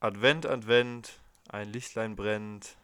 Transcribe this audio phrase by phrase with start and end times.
[0.00, 1.20] Advent, Advent,
[1.50, 2.76] ein Lichtlein brennt.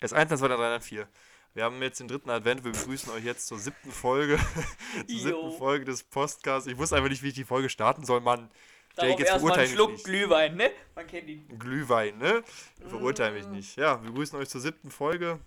[0.00, 1.08] Es ist 1, 2, 3, 3, 4.
[1.54, 2.62] Wir haben jetzt den dritten Advent.
[2.62, 4.38] Wir begrüßen euch jetzt zur siebten Folge.
[5.08, 6.68] zur siebten Folge des Podcasts.
[6.68, 8.50] Ich wusste einfach nicht, wie ich die Folge starten soll, Mann.
[8.96, 10.70] Darauf jetzt erstmal einen Schluck Glühwein, ne?
[10.94, 11.58] Man kennt ihn.
[11.58, 12.42] Glühwein, ne?
[12.86, 13.76] Verurteile mich nicht.
[13.76, 15.38] Ja, wir begrüßen euch zur siebten Folge.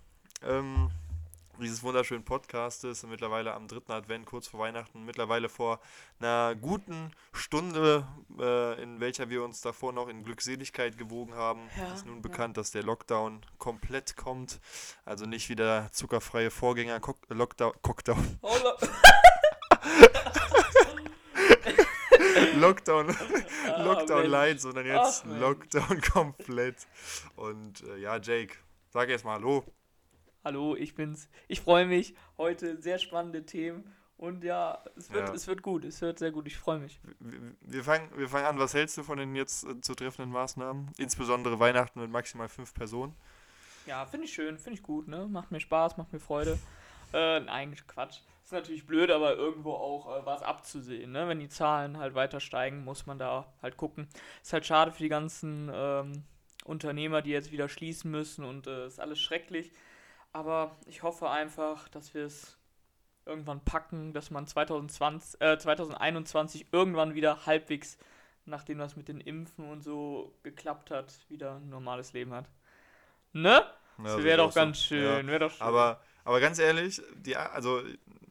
[0.43, 0.89] Ähm,
[1.59, 3.03] dieses wunderschönen Podcastes.
[3.03, 5.03] Mittlerweile am dritten Advent, kurz vor Weihnachten.
[5.03, 5.79] Mittlerweile vor
[6.19, 8.07] einer guten Stunde,
[8.39, 11.69] äh, in welcher wir uns davor noch in Glückseligkeit gewogen haben.
[11.77, 12.21] Ja, ist nun ja.
[12.21, 14.59] bekannt, dass der Lockdown komplett kommt.
[15.05, 17.73] Also nicht wieder zuckerfreie Vorgänger Cock Lockdown.
[17.81, 18.39] Cockdown.
[18.41, 18.71] Oh, lo
[22.55, 23.15] Lockdown,
[23.67, 26.87] ah, Lockdown Light, sondern jetzt Ach, Lockdown komplett.
[27.35, 28.55] Und äh, ja, Jake,
[28.89, 29.63] sag erst mal Hallo.
[30.43, 31.29] Hallo, ich bin's.
[31.47, 32.15] Ich freue mich.
[32.35, 33.93] Heute sehr spannende Themen.
[34.17, 35.35] Und ja, es wird, ja.
[35.35, 35.85] es wird gut.
[35.85, 36.47] Es wird sehr gut.
[36.47, 36.99] Ich freue mich.
[37.19, 38.57] Wir, wir, fangen, wir fangen an.
[38.57, 40.89] Was hältst du von den jetzt äh, zu treffenden Maßnahmen?
[40.97, 43.13] Insbesondere Weihnachten mit maximal fünf Personen.
[43.85, 44.57] Ja, finde ich schön.
[44.57, 45.07] Finde ich gut.
[45.07, 45.27] Ne?
[45.27, 46.57] Macht mir Spaß, macht mir Freude.
[47.13, 48.21] Äh, eigentlich Quatsch.
[48.43, 51.11] Ist natürlich blöd, aber irgendwo auch äh, was abzusehen.
[51.11, 51.27] Ne?
[51.27, 54.07] Wenn die Zahlen halt weiter steigen, muss man da halt gucken.
[54.41, 56.23] Ist halt schade für die ganzen ähm,
[56.65, 59.71] Unternehmer, die jetzt wieder schließen müssen und äh, ist alles schrecklich.
[60.33, 62.57] Aber ich hoffe einfach, dass wir es
[63.25, 67.97] irgendwann packen, dass man 2020, äh, 2021 irgendwann wieder halbwegs,
[68.45, 72.49] nachdem das mit den Impfen und so geklappt hat, wieder ein normales Leben hat.
[73.33, 73.63] Ne?
[73.97, 74.85] Ja, das wäre doch ganz so.
[74.85, 75.39] schön, ja.
[75.39, 75.67] doch schön.
[75.67, 77.81] Aber, aber ganz ehrlich, die, also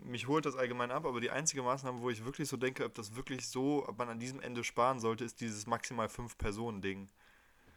[0.02, 2.94] mich holt das allgemein ab, aber die einzige Maßnahme, wo ich wirklich so denke, ob
[2.94, 7.08] das wirklich so, ob man an diesem Ende sparen sollte, ist dieses maximal 5-Personen-Ding.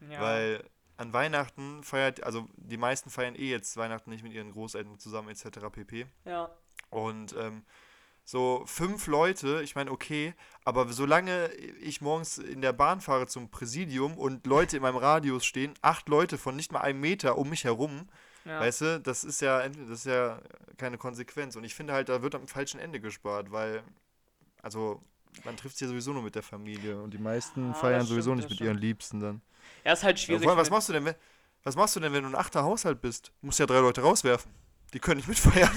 [0.10, 0.22] Ja.
[0.22, 0.64] Weil
[1.04, 5.30] an Weihnachten feiert, also die meisten feiern eh jetzt Weihnachten nicht mit ihren Großeltern zusammen
[5.30, 5.60] etc.
[5.72, 6.08] pp.
[6.26, 6.50] Ja.
[6.90, 7.64] Und ähm,
[8.26, 13.50] so fünf Leute, ich meine, okay, aber solange ich morgens in der Bahn fahre zum
[13.50, 17.50] Präsidium und Leute in meinem Radius stehen, acht Leute von nicht mal einem Meter um
[17.50, 18.08] mich herum,
[18.46, 18.62] ja.
[18.62, 20.42] weißt du, das ist ja das ist ja
[20.78, 21.58] keine Konsequenz.
[21.58, 23.84] Und ich finde halt, da wird am falschen Ende gespart, weil,
[24.62, 25.04] also
[25.44, 28.32] man trifft sich ja sowieso nur mit der Familie und die meisten ah, feiern sowieso
[28.32, 29.42] stimmt, nicht mit ihren Liebsten dann.
[29.84, 30.44] Ja, ist halt schwierig.
[30.44, 31.16] Ja, was machst du denn, wenn,
[31.64, 33.32] was machst du denn, wenn du ein achter Haushalt bist?
[33.42, 34.52] Du musst ja drei Leute rauswerfen.
[34.94, 35.72] Die können nicht mitfeiern.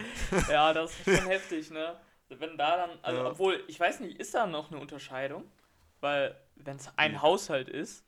[0.48, 1.96] ja, das ist schon heftig, ne?
[2.28, 3.30] Wenn da dann, also ja.
[3.30, 5.44] obwohl, ich weiß nicht, ist da noch eine Unterscheidung?
[6.00, 7.22] Weil, wenn es ein ja.
[7.22, 8.04] Haushalt ist.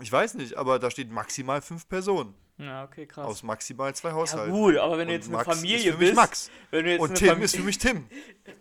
[0.00, 2.34] Ich weiß nicht, aber da steht maximal fünf Personen.
[2.58, 3.24] Ja, okay, krass.
[3.24, 4.52] Aus maximal zwei Haushalten.
[4.52, 6.14] Ja, gut, aber wenn du jetzt eine Max Familie bist.
[6.14, 6.50] Max.
[6.70, 8.08] Wenn du jetzt Und Tim Fam ist für mich Tim.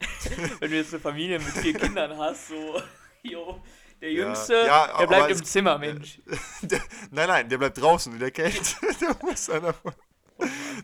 [0.60, 2.82] wenn du jetzt eine Familie mit vier Kindern hast, so,
[3.24, 3.60] jo,
[4.00, 6.22] der Jüngste, ja, ja, der bleibt im Zimmer, Mensch.
[6.62, 8.62] Der, nein, nein, der bleibt draußen in der Kälte.
[9.02, 9.74] der, muss einer,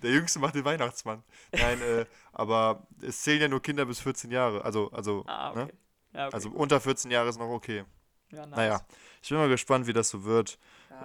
[0.01, 1.23] der Jüngste macht den Weihnachtsmann.
[1.51, 4.65] Nein, äh, aber es zählen ja nur Kinder bis 14 Jahre.
[4.65, 5.59] Also, also, ah, okay.
[5.59, 5.73] ne?
[6.13, 6.35] ja, okay.
[6.35, 7.85] also unter 14 Jahre ist noch okay.
[8.31, 8.57] Ja, nice.
[8.57, 8.81] Naja,
[9.21, 10.57] ich bin mal gespannt, wie das so wird.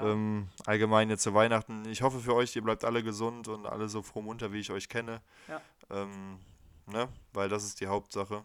[0.02, 1.88] Ähm, allgemein jetzt zu Weihnachten.
[1.88, 4.70] Ich hoffe für euch, ihr bleibt alle gesund und alle so froh munter, wie ich
[4.70, 5.20] euch kenne.
[5.48, 5.60] Ja.
[5.90, 6.38] Ähm,
[6.86, 7.08] ne?
[7.32, 8.42] Weil das ist die Hauptsache.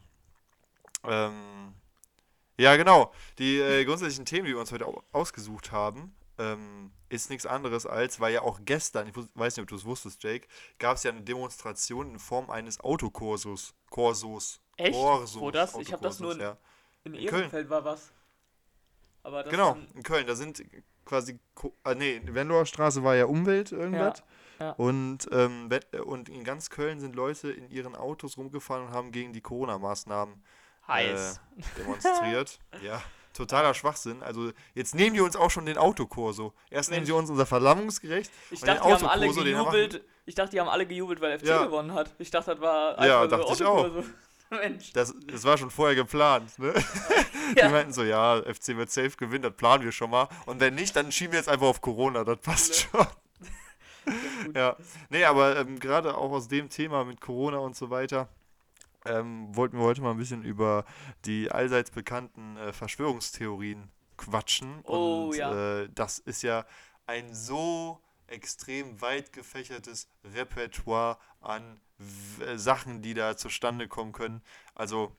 [1.03, 1.73] Ähm,
[2.57, 3.11] ja, genau.
[3.39, 8.19] Die äh, grundsätzlichen Themen, die wir uns heute ausgesucht haben, ähm, ist nichts anderes als,
[8.19, 10.47] weil ja auch gestern, ich weiß nicht, ob du es wusstest, Jake,
[10.79, 13.73] gab es ja eine Demonstration in Form eines Autokursus.
[13.89, 14.59] Korsos.
[14.77, 14.93] Echt?
[14.93, 15.75] Korsos, Wo das?
[15.75, 16.57] Ich habe das nur in, ja.
[17.03, 18.11] in, in Ehrenfeld war was.
[19.21, 20.27] Aber genau, in Köln.
[20.27, 20.63] Da sind
[21.05, 21.39] quasi,
[21.85, 24.23] äh, nee, Wendloer Straße war ja Umwelt irgendwas.
[24.59, 24.71] Ja, ja.
[24.73, 25.69] Und, ähm,
[26.05, 30.41] und in ganz Köln sind Leute in ihren Autos rumgefahren und haben gegen die Corona-Maßnahmen
[30.87, 31.15] äh,
[31.77, 32.59] demonstriert.
[32.83, 33.01] ja,
[33.33, 34.21] totaler Schwachsinn.
[34.23, 36.53] Also jetzt nehmen die uns auch schon den Autokorso.
[36.69, 36.97] Erst Mensch.
[36.97, 38.31] nehmen sie uns unser Verlammungsgerecht.
[38.51, 40.03] Ich dachte, die haben alle gejubelt.
[40.25, 41.65] Ich dachte, die haben alle gejubelt, weil FC ja.
[41.65, 42.13] gewonnen hat.
[42.17, 43.89] Ich dachte, das war Ja, dachte ich auch.
[44.49, 44.93] Mensch.
[44.93, 46.57] Das, das war schon vorher geplant.
[46.59, 46.73] Ne?
[47.55, 47.67] ja.
[47.67, 50.27] Die meinten so, ja, FC wird safe gewinnen, das planen wir schon mal.
[50.45, 53.07] Und wenn nicht, dann schieben wir jetzt einfach auf Corona, das passt ja.
[54.05, 54.53] schon.
[54.55, 54.75] ja,
[55.09, 58.27] nee, aber ähm, gerade auch aus dem Thema mit Corona und so weiter,
[59.05, 60.85] ähm, wollten wir heute mal ein bisschen über
[61.25, 64.81] die allseits bekannten äh, Verschwörungstheorien quatschen.
[64.83, 65.81] Oh, und ja.
[65.81, 66.65] äh, das ist ja
[67.05, 67.99] ein so
[68.33, 74.41] extrem weit gefächertes Repertoire an w Sachen, die da zustande kommen können.
[74.75, 75.15] Also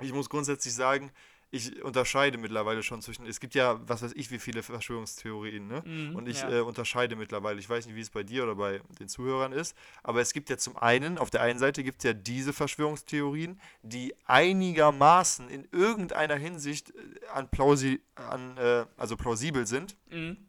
[0.00, 1.12] ich muss grundsätzlich sagen,
[1.50, 5.82] ich unterscheide mittlerweile schon zwischen, es gibt ja, was weiß ich, wie viele Verschwörungstheorien, ne?
[5.84, 6.58] Mhm, und ich ja.
[6.58, 9.74] äh, unterscheide mittlerweile, ich weiß nicht, wie es bei dir oder bei den Zuhörern ist,
[10.02, 13.58] aber es gibt ja zum einen, auf der einen Seite gibt es ja diese Verschwörungstheorien,
[13.82, 19.96] die einigermaßen in irgendeiner Hinsicht äh, an, plausi an äh, also plausibel sind.
[20.10, 20.47] Mhm.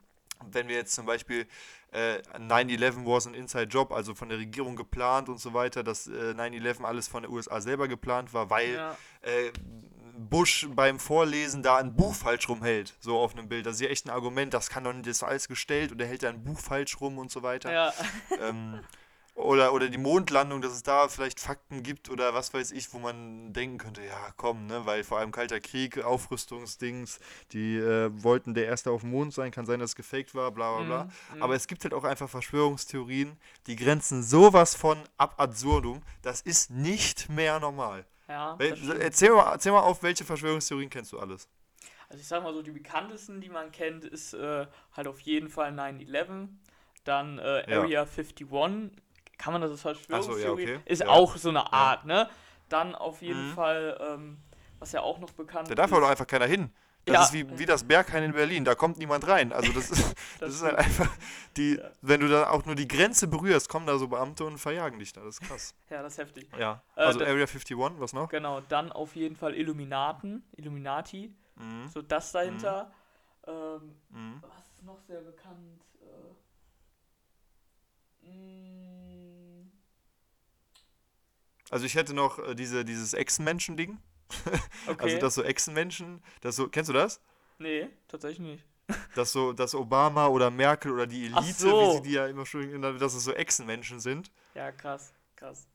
[0.52, 1.48] Wenn wir jetzt zum Beispiel
[1.92, 6.08] äh, 9-11 was ein Inside Job, also von der Regierung geplant und so weiter, dass
[6.08, 8.98] äh, 9-11 alles von der USA selber geplant war, weil ja.
[9.22, 9.52] äh,
[10.18, 13.66] Bush beim Vorlesen da ein Buch falsch rumhält, so auf einem Bild.
[13.66, 16.02] Das ist ja echt ein Argument, das kann doch nicht, das ist alles gestellt und
[16.02, 17.72] er hält da ein Buch falsch rum und so weiter.
[17.72, 17.94] Ja.
[18.42, 18.80] Ähm,
[19.40, 23.00] oder, oder die Mondlandung, dass es da vielleicht Fakten gibt oder was weiß ich, wo
[23.00, 27.20] man denken könnte, ja komm, ne, weil vor allem Kalter Krieg, Aufrüstungsdings,
[27.54, 30.52] die äh, wollten der Erste auf dem Mond sein, kann sein, dass es gefaked war,
[30.52, 31.04] bla bla bla.
[31.36, 33.38] Mhm, Aber es gibt halt auch einfach Verschwörungstheorien,
[33.68, 38.06] die grenzen sowas von ab absurdum, das ist nicht mehr normal.
[38.28, 38.58] Ja.
[38.60, 41.48] Erzähl mal, erzähl mal auf, welche Verschwörungstheorien kennst du alles?
[42.10, 45.50] Also ich sag mal so, die bekanntesten, die man kennt, ist äh, halt auf jeden
[45.50, 46.50] Fall 9-11,
[47.04, 47.80] dann äh, Ja.
[47.80, 48.50] Area 51,
[49.40, 50.80] kann man das als Verschwörungstheorie, okay.
[50.86, 51.08] ist Ja.
[51.08, 52.30] auch so eine Art, ne?
[52.70, 53.54] Dann auf jeden Mhm.
[53.56, 54.38] Fall, ähm,
[54.78, 56.70] was ja auch noch bekannt Da darf ist, aber doch einfach keiner hin.
[57.06, 57.24] Das Ja.
[57.24, 59.52] ist wie, wie das Berghain in Berlin, da kommt niemand rein.
[59.54, 61.10] Also das ist, das ist halt einfach,
[61.58, 61.90] die, Ja.
[62.02, 65.14] wenn du da auch nur die Grenze berührst, kommen da so Beamte und verjagen dich
[65.14, 65.22] da.
[65.22, 65.74] Das ist krass.
[65.90, 66.50] Ja, das ist heftig.
[66.60, 66.84] Ja.
[66.96, 68.30] Äh, Also da- Area 51, was noch?
[68.30, 71.88] Genau, dann auf jeden Fall Illuminaten, Illuminati, Mhm.
[71.88, 72.92] so das dahinter.
[73.48, 74.44] Ähm, Mhm.
[74.44, 75.82] was ist noch sehr bekannt?
[78.22, 79.09] Äh, mm,
[81.70, 83.98] Also ich hätte noch äh, diese, dieses Echsenmenschen-Ding.
[84.88, 85.04] okay.
[85.04, 87.22] Also das so Echsenmenschen, das so, kennst du das?
[87.58, 88.66] nee, tatsächlich nicht.
[89.16, 91.70] Dass so, dass Obama oder Merkel oder die Elite, so.
[91.70, 94.32] wie sie die ja immer schön genannt dass es so Echsenmenschen sind.
[94.56, 95.68] Ja, krass, krass.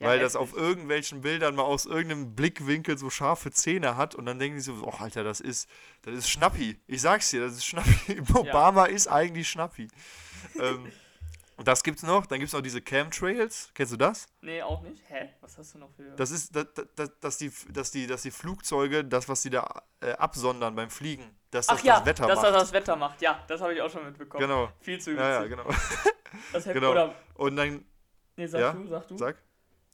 [0.00, 4.26] Ja, weil das auf irgendwelchen Bildern mal aus irgendeinem Blickwinkel so scharfe Zähne hat und
[4.26, 5.68] dann denken die so, oh Alter, das ist,
[6.02, 6.80] das ist Schnappi.
[6.88, 8.20] Ich sag's dir, das ist Schnappi.
[8.34, 9.86] Obama ist eigentlich Schnappi.
[10.60, 10.90] ähm,
[11.58, 12.24] und das gibt's noch.
[12.26, 13.70] Dann gibt's noch diese Chemtrails.
[13.74, 14.26] Kennst du das?
[14.40, 15.02] Nee, auch nicht.
[15.08, 15.28] Hä?
[15.40, 16.04] Was hast du noch für.
[16.16, 16.66] Das ist, dass,
[16.96, 20.88] dass, dass, die, dass, die, dass die Flugzeuge, das, was die da äh, absondern beim
[20.88, 22.46] Fliegen, dass das Ach ja, das Wetter dass macht.
[22.46, 23.20] das das Wetter macht.
[23.20, 24.40] Ja, das habe ich auch schon mitbekommen.
[24.40, 24.70] Genau.
[24.80, 25.56] Viel zu Ja, ja, witzig.
[25.58, 25.68] genau.
[26.52, 26.74] Das heftig.
[26.74, 26.90] genau.
[26.92, 27.84] Oder, Und dann,
[28.36, 29.16] nee, sag Ja, du, sag du.
[29.18, 29.36] sag.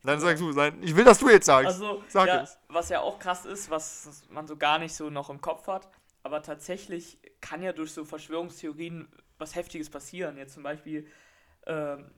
[0.02, 0.50] Nein, sag du.
[0.52, 1.66] Nein, ich will, dass du jetzt sagst.
[1.66, 2.58] Also, Sag ja, es.
[2.68, 5.88] was ja auch krass ist, was man so gar nicht so noch im Kopf hat,
[6.22, 9.08] aber tatsächlich kann ja durch so Verschwörungstheorien
[9.38, 10.36] was Heftiges passieren.
[10.36, 11.06] Jetzt zum Beispiel
[11.66, 12.10] ähm,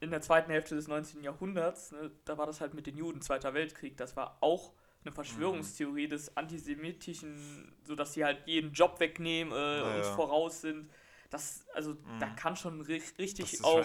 [0.00, 1.22] in der zweiten Hälfte des 19.
[1.22, 4.72] Jahrhunderts, ne, da war das halt mit den Juden, Zweiter Weltkrieg, das war auch
[5.04, 10.14] eine Verschwörungstheorie des antisemitischen, so dass sie halt jeden Job wegnehmen, äh, uns ja.
[10.14, 10.90] voraus sind.
[11.30, 13.84] Das, also da kann schon ri richtig auch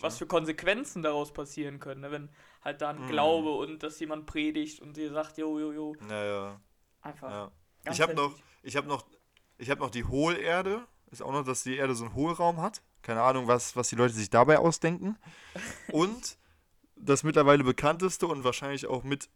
[0.00, 0.18] was ne?
[0.18, 2.10] für Konsequenzen daraus passieren können, ne?
[2.12, 2.28] wenn
[2.62, 3.08] halt da ein Mhm.
[3.08, 6.60] Glaube und dass jemand predigt und dir sagt, jo, jo, jo, Naja,
[7.00, 7.30] einfach.
[7.30, 7.52] ja.
[7.90, 9.06] Ich habe noch, ich habe noch,
[9.56, 10.86] ich habe noch die Hohlerde.
[11.10, 12.82] Ist auch noch, dass die Erde so einen Hohlraum hat.
[13.02, 15.16] Keine Ahnung, was, was die Leute sich dabei ausdenken.
[15.92, 16.38] Und
[16.96, 19.28] das mittlerweile bekannteste und wahrscheinlich auch mit,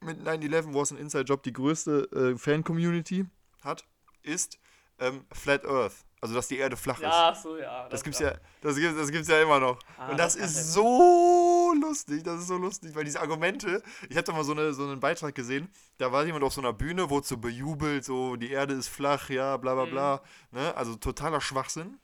[0.00, 3.26] mit 9-11 Wars an Inside Job die größte äh, Fan-Community
[3.62, 3.84] hat,
[4.22, 4.58] ist
[4.98, 6.04] ähm, Flat Earth.
[6.24, 7.02] Also, dass die Erde flach ist.
[7.02, 7.86] Ja, ach so, ja.
[7.90, 8.32] Das gibt's ja,
[8.62, 9.78] das gibt, das gibt's ja immer noch.
[9.98, 14.16] Ah, und das, das ist so lustig, das ist so lustig, weil diese Argumente, ich
[14.16, 16.72] habe da mal so, eine, so einen Beitrag gesehen, da war jemand auf so einer
[16.72, 20.74] Bühne, wurde so bejubelt, so die Erde ist flach, ja, bla bla bla, ne?
[20.74, 21.98] also totaler Schwachsinn.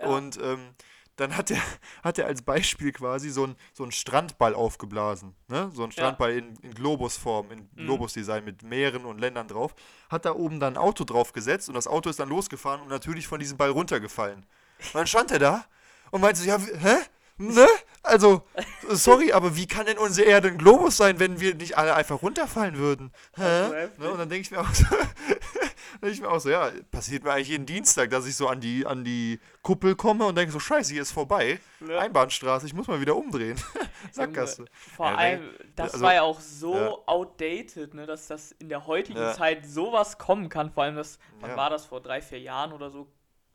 [0.00, 0.06] Ja.
[0.08, 0.74] Und ähm,
[1.16, 1.60] dann hat er,
[2.02, 5.70] hat er als Beispiel quasi so einen so einen Strandball aufgeblasen, ne?
[5.74, 7.84] so einen Strandball in, in Globusform, in Mhm.
[7.86, 9.74] Globusdesign mit Meeren und Ländern drauf,
[10.08, 12.88] hat da oben dann ein Auto drauf gesetzt und das Auto ist dann losgefahren und
[12.88, 14.46] natürlich von diesem Ball runtergefallen.
[14.78, 15.64] Und dann stand er da
[16.10, 16.96] und meinte so, ja, hä?
[17.40, 17.66] Ne?
[18.02, 18.42] Also,
[18.88, 22.20] sorry, aber wie kann denn unsere Erde ein Globus sein, wenn wir nicht alle einfach
[22.22, 23.12] runterfallen würden?
[23.36, 23.42] Hä?
[23.42, 23.74] Also.
[23.98, 24.10] Ne?
[24.10, 24.84] Und dann denke ich mir auch so,
[26.02, 28.60] denke ich mir auch so, ja, passiert mir eigentlich jeden Dienstag, dass ich so an
[28.60, 31.60] die, an die Kuppel komme und denke so, scheiße, hier ist vorbei.
[31.80, 31.98] Ne?
[31.98, 33.58] Einbahnstraße, ich muss mal wieder umdrehen.
[34.12, 34.66] Sackgasse.
[34.96, 36.90] Vor Ja, allem, das also- war ja auch so ja.
[37.06, 39.32] outdated, ne, dass das in der heutigen Ja.
[39.34, 40.70] Zeit sowas kommen kann.
[40.70, 43.06] Vor allem, das, wann war das vor drei, vier Jahren oder so?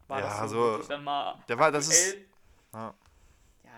[0.07, 2.17] War Ja, das so, so- wirklich dann mal Der war, das ist,
[2.73, 2.93] ja.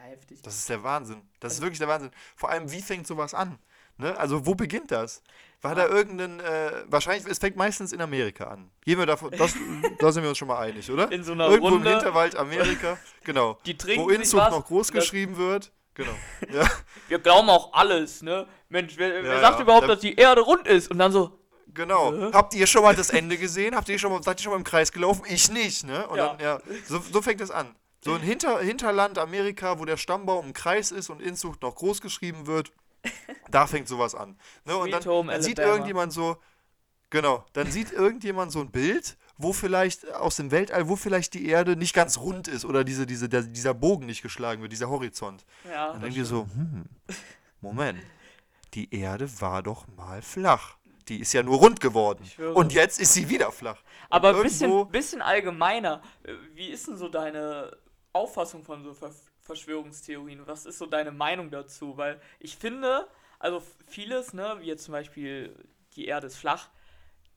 [0.07, 0.41] Ja, heftig.
[0.41, 1.21] Das ist der Wahnsinn.
[1.39, 2.11] Das Also ist wirklich der Wahnsinn.
[2.35, 3.57] Vor allem, wie fängt sowas an?
[3.97, 4.15] Ne?
[4.17, 5.23] Also, wo beginnt das?
[5.61, 8.69] War da irgendein, äh, wahrscheinlich, es fängt meistens in Amerika an.
[8.85, 9.55] Gehen wir davon, das,
[9.99, 11.11] da sind wir uns schon mal einig, oder?
[11.11, 13.57] in so einer Irgendwo Runde, im Hinterwald Amerika, genau.
[13.65, 15.71] die trinken Wo sich Inzug was, noch groß geschrieben wird.
[15.95, 16.11] Genau.
[16.53, 16.69] Ja,
[17.07, 18.47] Wir glauben auch alles, ne?
[18.69, 19.63] Mensch, wer, wer Ja, sagt ja.
[19.63, 20.91] überhaupt, Da- dass die Erde rund ist?
[20.91, 21.39] Und dann so,
[21.73, 22.13] genau.
[22.13, 22.31] Äh?
[22.33, 23.75] Habt ihr schon mal das Ende gesehen?
[23.75, 25.23] Habt ihr schon mal, seid ihr schon mal im Kreis gelaufen?
[25.27, 26.07] Ich nicht, ne?
[26.07, 26.27] Und Ja.
[26.35, 27.75] dann, ja, so, so fängt es an.
[28.01, 32.01] So ein Hinter, Hinterland Amerika, wo der Stammbaum im Kreis ist und Inzucht noch groß
[32.01, 32.71] geschrieben wird,
[33.51, 34.37] da fängt sowas an.
[34.65, 34.77] Ne?
[34.77, 36.37] Und dann, dann sieht irgendjemand so,
[37.09, 41.47] genau, dann sieht irgendjemand so ein Bild, wo vielleicht aus dem Weltall, wo vielleicht die
[41.47, 44.89] Erde nicht ganz rund ist oder diese, diese, der, dieser Bogen nicht geschlagen wird, dieser
[44.89, 45.45] Horizont.
[45.69, 46.85] ja, Dann denkt ihr so, hm,
[47.61, 47.99] Moment,
[48.73, 50.77] die Erde war doch mal flach.
[51.07, 52.29] Die ist ja nur rund geworden.
[52.53, 53.81] Und jetzt ist sie wieder flach.
[54.09, 56.01] Aber ein bisschen, bisschen allgemeiner.
[56.23, 57.77] äh, Wie ist denn so deine
[58.17, 60.45] Auffassung von so Ver Verschwörungstheorien?
[60.45, 61.95] Was ist so deine Meinung dazu?
[61.95, 63.07] Weil ich finde,
[63.39, 65.55] also vieles, ne, wie jetzt zum Beispiel
[65.95, 66.69] die Erde ist flach,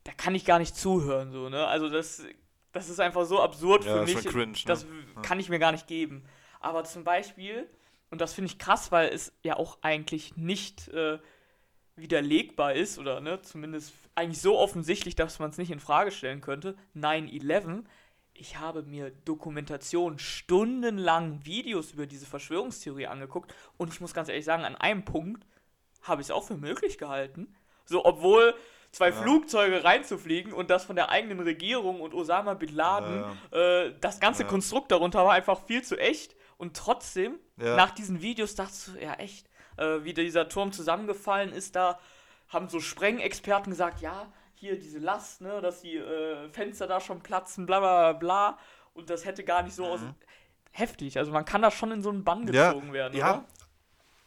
[0.04, 1.66] da kann ich gar nicht zuhören, so, ne?
[1.66, 2.24] Also das,
[2.72, 4.22] das ist einfach so absurd Ja, für ist mich.
[4.24, 4.58] schon cringe, ne?
[4.66, 5.22] Das Ja.
[5.22, 6.24] kann ich mir gar nicht geben.
[6.58, 7.68] Aber zum Beispiel,
[8.10, 11.18] und das finde ich krass, weil es ja auch eigentlich nicht äh,
[11.96, 16.40] widerlegbar ist, oder ne, zumindest eigentlich so offensichtlich, dass man es nicht in Frage stellen
[16.40, 17.84] könnte, 9-11.
[18.40, 24.46] Ich habe mir Dokumentation, stundenlang Videos über diese Verschwörungstheorie angeguckt und ich muss ganz ehrlich
[24.46, 25.46] sagen, an einem Punkt
[26.02, 27.54] habe ich es auch für möglich gehalten.
[27.84, 28.54] So, obwohl
[28.92, 29.12] zwei Ja.
[29.12, 34.44] Flugzeuge reinzufliegen und das von der eigenen Regierung und Osama Bin Laden, äh, das ganze
[34.44, 34.48] Ja.
[34.48, 36.34] Konstrukt darunter war einfach viel zu echt.
[36.56, 37.76] Und trotzdem, Ja.
[37.76, 42.00] nach diesen Videos dachtest du, ja echt, äh, wie dieser Turm zusammengefallen ist, da
[42.48, 47.20] haben so Sprengexperten gesagt, ja, hier diese Last, ne, dass die äh, Fenster da schon
[47.20, 48.58] platzen, bla bla bla.
[48.94, 50.00] Und das hätte gar nicht so aus.
[50.72, 52.52] Heftig, also man kann da schon in so einen Bann Mhm.
[52.52, 53.30] Ja, gezogen werden, ja.
[53.38, 53.44] oder?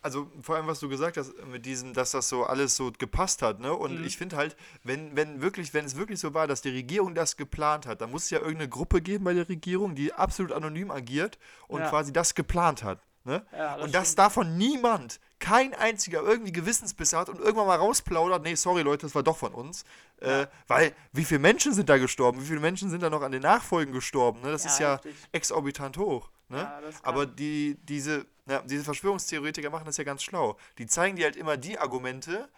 [0.02, 3.42] Also vor allem, was du gesagt hast, mit diesem, dass das so alles so gepasst
[3.42, 3.74] hat, ne?
[3.74, 4.04] Und Mhm.
[4.04, 7.38] ich finde halt, wenn, wenn wirklich, wenn es wirklich so war, dass die Regierung das
[7.38, 10.92] geplant hat, dann muss es ja irgendeine Gruppe geben bei der Regierung, die absolut anonym
[10.92, 11.90] agiert und Ja.
[11.90, 13.00] quasi das geplant hat.
[13.26, 13.46] Ne?
[13.54, 14.20] Ja, das und dass stimmt.
[14.20, 19.16] davon niemand, kein einziger irgendwie Gewissensbisse hat und irgendwann mal rausplaudert, nee, sorry Leute, das
[19.16, 19.84] war doch von uns.
[20.20, 22.42] Äh, weil, wie viele Menschen sind da gestorben?
[22.42, 24.42] Wie viele Menschen sind da noch an den Nachfolgen gestorben?
[24.42, 24.52] Ne?
[24.52, 25.16] Das Ja, ist ja heftig.
[25.32, 26.30] exorbitant hoch.
[26.50, 26.58] Ne?
[26.60, 30.58] Ja, Aber die, diese, ja, diese Verschwörungstheoretiker machen das ja ganz schlau.
[30.78, 32.50] Die zeigen dir halt immer die Argumente,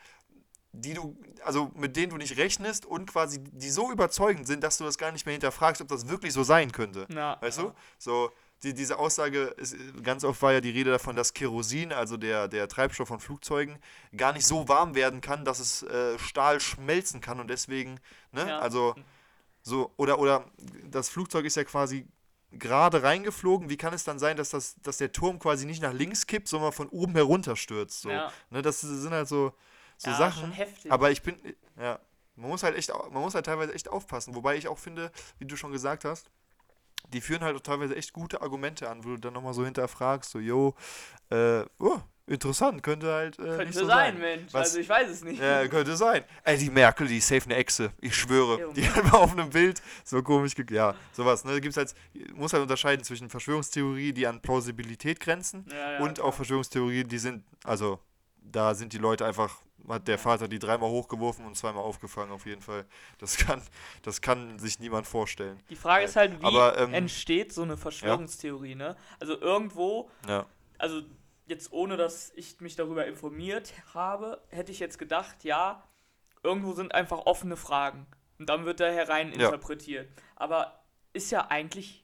[0.73, 4.77] die du, also mit denen du nicht rechnest und quasi die so überzeugend sind, dass
[4.77, 7.05] du das gar nicht mehr hinterfragst, ob das wirklich so sein könnte.
[7.09, 7.63] Ja, Weißt ja.
[7.65, 7.73] du?
[7.97, 8.31] So,
[8.65, 12.47] die, diese Aussage, ist, ganz oft war ja die Rede davon, dass Kerosin, also der,
[12.47, 13.77] der Treibstoff von Flugzeugen,
[14.17, 17.99] gar nicht so warm werden kann, dass es äh, Stahl schmelzen kann und deswegen,
[18.31, 18.47] ne?
[18.47, 18.59] Ja.
[18.59, 18.95] Also,
[19.61, 20.45] so, oder, oder
[20.83, 22.07] das Flugzeug ist ja quasi
[22.51, 23.69] gerade reingeflogen.
[23.69, 26.47] Wie kann es dann sein, dass, das, dass der Turm quasi nicht nach links kippt,
[26.47, 28.01] sondern von oben herunter stürzt?
[28.01, 28.09] So.
[28.09, 28.31] Ja.
[28.49, 29.53] Ne, das sind halt so,
[29.97, 30.41] so Ja, Sachen.
[30.41, 30.91] schon heftig.
[30.91, 31.37] Aber ich bin,
[31.79, 31.99] ja,
[32.35, 34.35] man muss halt echt, man muss halt teilweise echt aufpassen.
[34.35, 36.29] Wobei ich auch finde, wie du schon gesagt hast,
[37.13, 40.31] die führen halt auch teilweise echt gute Argumente an, wo du dann nochmal so hinterfragst,
[40.31, 40.75] so, yo,
[41.29, 44.19] äh, oh, interessant, könnte halt äh, Könnte nicht so sein, sein.
[44.19, 44.53] Mensch.
[44.53, 45.39] Was- Also ich weiß es nicht.
[45.39, 46.23] Ja, könnte sein.
[46.43, 47.91] Ey, die Merkel, die ist safe eine Echse.
[48.01, 48.59] Ich schwöre.
[48.59, 48.73] Jo.
[48.73, 51.61] Die hat mal auf einem Bild so komisch Ja, sowas, ne?
[51.61, 51.93] Gibt's halt,
[52.33, 56.27] muss halt unterscheiden zwischen Verschwörungstheorie, die an Plausibilität grenzen Ja, ja, und klar.
[56.27, 57.99] auch Verschwörungstheorien, die sind, also,
[58.41, 62.45] da sind die Leute einfach, hat der Vater die dreimal hochgeworfen und zweimal aufgefangen, auf
[62.45, 62.85] jeden Fall.
[63.19, 63.61] Das kann,
[64.03, 65.59] das kann sich niemand vorstellen.
[65.69, 68.95] Die Frage ist halt, wie Aber, ähm, entsteht so eine Verschwörungstheorie, ne?
[69.19, 70.45] Also irgendwo, Ja.
[70.77, 71.01] also
[71.47, 75.83] jetzt ohne, dass ich mich darüber informiert habe, hätte ich jetzt gedacht, ja,
[76.43, 78.07] irgendwo sind einfach offene Fragen.
[78.39, 79.45] Und dann wird da herein Ja.
[79.45, 80.09] interpretiert.
[80.35, 82.03] Aber ist ja eigentlich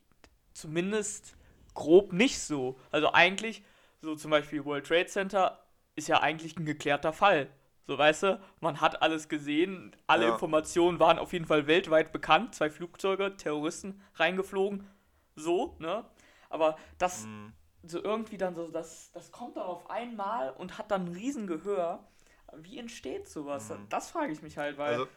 [0.54, 1.36] zumindest
[1.74, 2.78] grob nicht so.
[2.92, 3.64] Also eigentlich,
[4.02, 5.64] so zum Beispiel World Trade Center,
[5.96, 7.50] ist ja eigentlich ein geklärter Fall.
[7.88, 10.34] So, weißt du, man hat alles gesehen, alle Ja.
[10.34, 14.88] Informationen waren auf jeden Fall weltweit bekannt, zwei Flugzeuge, Terroristen reingeflogen,
[15.36, 16.06] so, ne?
[16.50, 17.54] Aber das, Mhm.
[17.84, 22.08] so irgendwie dann so, das, das kommt dann auf einmal und hat dann ein Riesengehör.
[22.56, 23.70] Wie entsteht sowas?
[23.70, 23.88] Mhm.
[23.90, 25.08] Das frage ich mich halt, weil Also,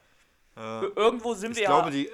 [0.56, 2.10] äh, irgendwo sind ich wir glaube, ja, die,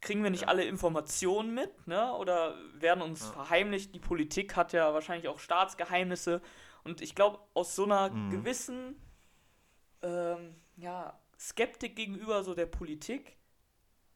[0.00, 0.48] kriegen wir nicht ja.
[0.48, 2.12] alle Informationen mit, ne?
[2.14, 3.32] Oder werden uns Ja.
[3.32, 3.94] verheimlicht.
[3.94, 6.42] Die Politik hat ja wahrscheinlich auch Staatsgeheimnisse.
[6.84, 8.30] Und ich glaube, aus so einer Mhm.
[8.30, 8.96] gewissen
[10.02, 13.36] ähm, ja, Skeptik gegenüber so der Politik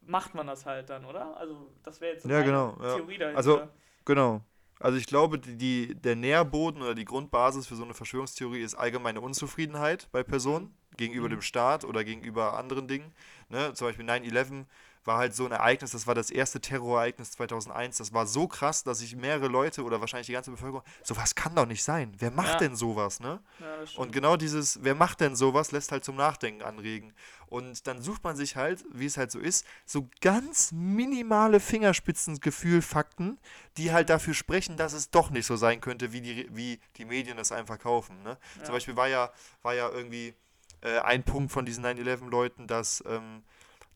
[0.01, 1.37] macht man das halt dann, oder?
[1.37, 2.95] Also, das wäre jetzt so Ja, genau, ja.
[2.95, 3.37] Theorie dahinter.
[3.37, 3.63] Also,
[4.05, 4.41] Genau.
[4.79, 8.75] Also ich glaube, die, die, der Nährboden oder die Grundbasis für so eine Verschwörungstheorie ist
[8.75, 11.31] allgemeine Unzufriedenheit bei Personen gegenüber Mhm.
[11.33, 13.13] dem Staat oder gegenüber anderen Dingen.
[13.49, 13.73] Ne?
[13.73, 14.67] Zum Beispiel 9-11
[15.07, 17.99] war halt so ein Ereignis, das war das erste Terrorereignis 2001.
[17.99, 21.55] Das war so krass, dass sich mehrere Leute oder wahrscheinlich die ganze Bevölkerung, sowas kann
[21.55, 22.13] doch nicht sein.
[22.19, 22.57] Wer macht Ja.
[22.59, 23.41] denn sowas, ne?
[23.61, 27.15] ja, das Und genau dieses, wer macht denn sowas, lässt halt zum Nachdenken anregen.
[27.49, 33.39] Und dann sucht man sich halt, wie es halt so ist, so ganz minimale Fingerspitzengefühl-Fakten,
[33.77, 37.05] die halt dafür sprechen, dass es doch nicht so sein könnte, wie die, wie die
[37.05, 38.23] Medien es einem verkaufen.
[38.23, 38.37] Ne?
[38.59, 38.65] Ja.
[38.65, 39.31] Zum Beispiel war ja,
[39.63, 40.35] war ja irgendwie
[40.83, 43.43] äh, ein Punkt von diesen 9-11-Leuten, dass ähm,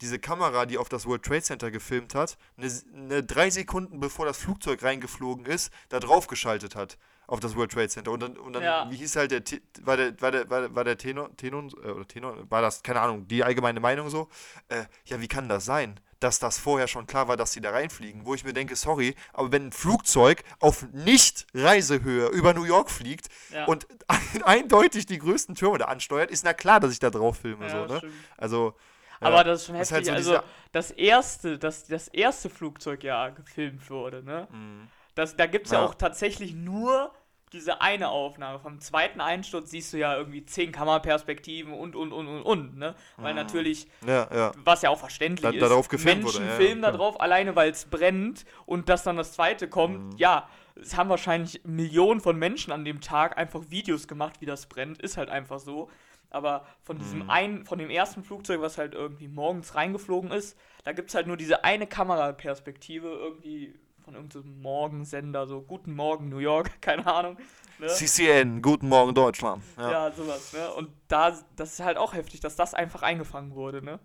[0.00, 4.26] diese Kamera, die auf das World Trade Center gefilmt hat, eine, eine drei Sekunden bevor
[4.26, 8.10] das Flugzeug reingeflogen ist, da drauf geschaltet hat auf das World Trade Center.
[8.10, 8.90] Und dann, und dann Ja.
[8.90, 9.42] wie hieß halt der,
[9.82, 12.82] war der, war der, war der, war der Tenor, Tenor, äh, oder Tenor, war das,
[12.82, 14.28] keine Ahnung, die allgemeine Meinung so,
[14.68, 16.00] äh, ja, wie kann das sein?
[16.18, 18.26] Dass das vorher schon klar war, dass sie da reinfliegen.
[18.26, 23.28] Wo ich mir denke, sorry, aber wenn ein Flugzeug auf Nicht-Reisehöhe über New York fliegt
[23.52, 23.64] Ja.
[23.66, 23.86] und
[24.44, 27.66] eindeutig die größten Türme da ansteuert, ist na klar, dass ich da drauf filme.
[27.66, 27.98] Ja, so, ne?
[27.98, 28.14] stimmt.
[28.36, 28.74] Also.
[29.20, 30.10] Aber das ist schon ist heftig.
[30.12, 34.48] halt so also das erste, das, das erste Flugzeug ja gefilmt wurde, ne?
[34.50, 34.88] Mhm.
[35.14, 35.80] Das, da gibt es ja.
[35.80, 35.86] Ja.
[35.86, 37.12] auch tatsächlich nur
[37.52, 38.60] diese eine Aufnahme.
[38.60, 42.94] Vom zweiten Einsturz siehst du ja irgendwie zehn Kameraperspektiven und, und, und, und, und, ne?
[43.16, 44.52] Weil natürlich, Ja, ja.
[44.64, 47.56] was ja auch verständlich Da- ist, darauf gefilmt Menschen wurde, ja, filmen da drauf, alleine
[47.56, 50.16] weil es brennt und dass dann das zweite kommt, Mhm.
[50.16, 50.48] ja,
[50.80, 55.02] es haben wahrscheinlich Millionen von Menschen an dem Tag einfach Videos gemacht, wie das brennt,
[55.02, 55.90] ist halt einfach so.
[56.30, 57.30] Aber von diesem Mhm.
[57.30, 61.26] einen, von dem ersten Flugzeug, was halt irgendwie morgens reingeflogen ist, da gibt es halt
[61.26, 67.36] nur diese eine Kameraperspektive, irgendwie von irgendeinem Morgensender, so Guten Morgen New York, keine Ahnung.
[67.78, 67.88] Ne?
[67.88, 69.62] CCN, Guten Morgen Deutschland.
[69.76, 69.90] Ja.
[69.90, 70.72] Ja, sowas, ne?
[70.74, 73.98] Und da, das ist halt auch heftig, dass das einfach eingefangen wurde, ne?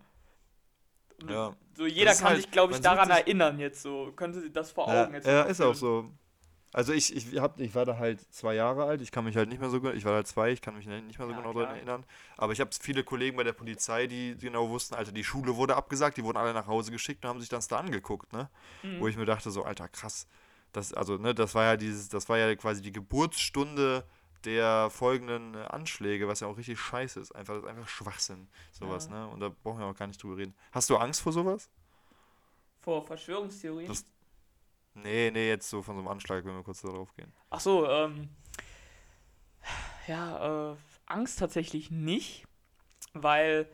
[1.22, 1.55] Und Ja.
[1.77, 4.12] So jeder kann halt- sich, glaube ich, daran erinnern jetzt so.
[4.15, 6.10] Könnte das vor Ja, Augen jetzt ja ist auch so.
[6.75, 9.48] Also ich, ich, hab, ich war da halt zwei Jahre alt, ich kann mich halt
[9.48, 11.38] nicht mehr so gut, ich war da zwei, ich kann mich nicht mehr so Ja,
[11.39, 12.05] genau daran erinnern.
[12.36, 15.77] Aber ich habe viele Kollegen bei der Polizei, die genau wussten, Alter, die Schule wurde
[15.77, 18.50] abgesagt, die wurden alle nach Hause geschickt und haben sich das da angeguckt, ne?
[18.84, 19.00] Mhm.
[19.00, 20.27] Wo ich mir dachte, so, Alter, krass.
[20.74, 24.03] Das, also, ne, das war ja dieses, das war ja quasi die Geburtsstunde
[24.44, 27.32] der folgenden Anschläge, was ja auch richtig scheiße ist.
[27.34, 29.12] Einfach, das ist einfach Schwachsinn, sowas, Ja.
[29.27, 29.27] ne?
[29.29, 30.53] Und da brauchen wir auch gar nicht drüber reden.
[30.74, 31.70] Hast du Angst vor sowas?
[32.82, 33.88] Vor Verschwörungstheorien?
[33.88, 34.05] Das-
[34.95, 37.31] Nee, nee, jetzt so von so einem Anschlag, wenn wir kurz darauf gehen.
[37.49, 38.29] Ach so, ähm.
[40.07, 40.75] Ja, äh,
[41.05, 42.45] Angst tatsächlich nicht,
[43.13, 43.67] weil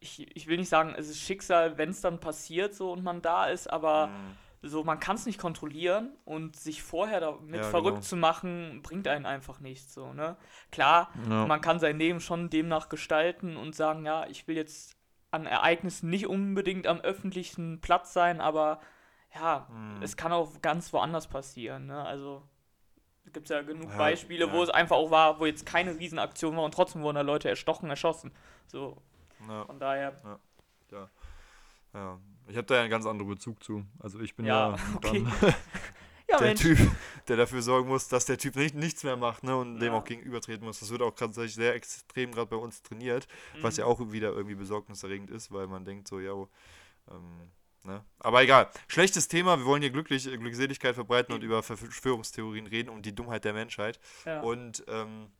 [0.00, 3.22] ich, ich will nicht sagen, es ist Schicksal, wenn es dann passiert so und man
[3.22, 4.36] da ist, aber Mhm.
[4.62, 8.06] so man kann es nicht kontrollieren und sich vorher damit Ja, verrückt genau.
[8.06, 10.36] zu machen, bringt einen einfach nichts so, ne?
[10.70, 11.46] Klar, Ja.
[11.46, 14.96] man kann sein Leben schon demnach gestalten und sagen, ja, ich will jetzt
[15.32, 18.80] an Ereignissen nicht unbedingt am öffentlichen Platz sein, aber
[19.38, 20.02] ja, Mhm.
[20.02, 22.02] es kann auch ganz woanders passieren, ne?
[22.04, 22.42] Also
[23.24, 24.62] es gibt ja genug Ja, Beispiele, wo ja.
[24.64, 27.90] es einfach auch war, wo jetzt keine Riesenaktion war und trotzdem wurden da Leute erstochen,
[27.90, 28.32] erschossen.
[28.66, 28.96] So,
[29.48, 30.14] Ja, von daher,
[30.92, 32.18] ja.
[32.48, 33.84] Ich habe da ja einen ganz anderen Bezug zu.
[33.98, 35.26] Also ich bin Ja, ja, okay.
[36.28, 36.78] ja der Mensch, Typ,
[37.28, 39.98] der dafür sorgen muss, dass der Typ nicht, nichts mehr macht ne, und dem Ja.
[39.98, 40.78] auch gegenübertreten muss.
[40.80, 43.26] Das wird auch tatsächlich sehr extrem gerade bei uns trainiert,
[43.62, 43.80] was Mhm.
[43.80, 46.32] ja auch wieder irgendwie besorgniserregend ist, weil man denkt so, ja,
[47.10, 47.50] ähm,
[47.86, 48.04] ne?
[48.18, 48.68] Aber egal.
[48.88, 53.14] Schlechtes Thema, wir wollen hier glücklich, äh, Glückseligkeit verbreiten und über Verschwörungstheorien reden und die
[53.14, 53.98] Dummheit der Menschheit.
[54.24, 54.40] ja.
[54.40, 55.30] Und ähm,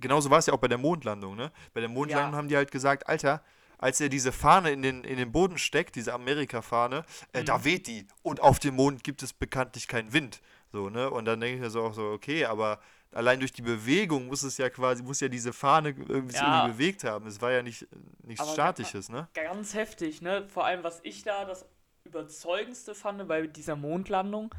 [0.00, 1.52] genauso war es ja auch bei der Mondlandung, ne?
[1.74, 2.36] Bei der Mondlandung Ja.
[2.38, 3.42] haben die halt gesagt, Alter,
[3.78, 7.44] als er diese Fahne in den, in den Boden steckt, diese Amerika-Fahne, äh, Mhm.
[7.46, 8.06] da weht die.
[8.22, 10.40] Und auf dem Mond gibt es bekanntlich keinen Wind.
[10.72, 11.10] So, ne?
[11.10, 12.80] Und dann denke ich mir so auch so, okay, aber
[13.12, 16.62] allein durch die Bewegung muss es ja quasi, muss ja diese Fahne irgendwie, Ja.
[16.62, 17.26] irgendwie bewegt haben.
[17.26, 17.86] Es war ja nicht
[18.22, 19.28] nichts Aber Statisches, ne?
[19.34, 20.48] ganz heftig, ne?
[20.48, 21.66] Vor allem, was ich da das
[22.04, 24.54] überzeugendste fand bei dieser Mondlandung,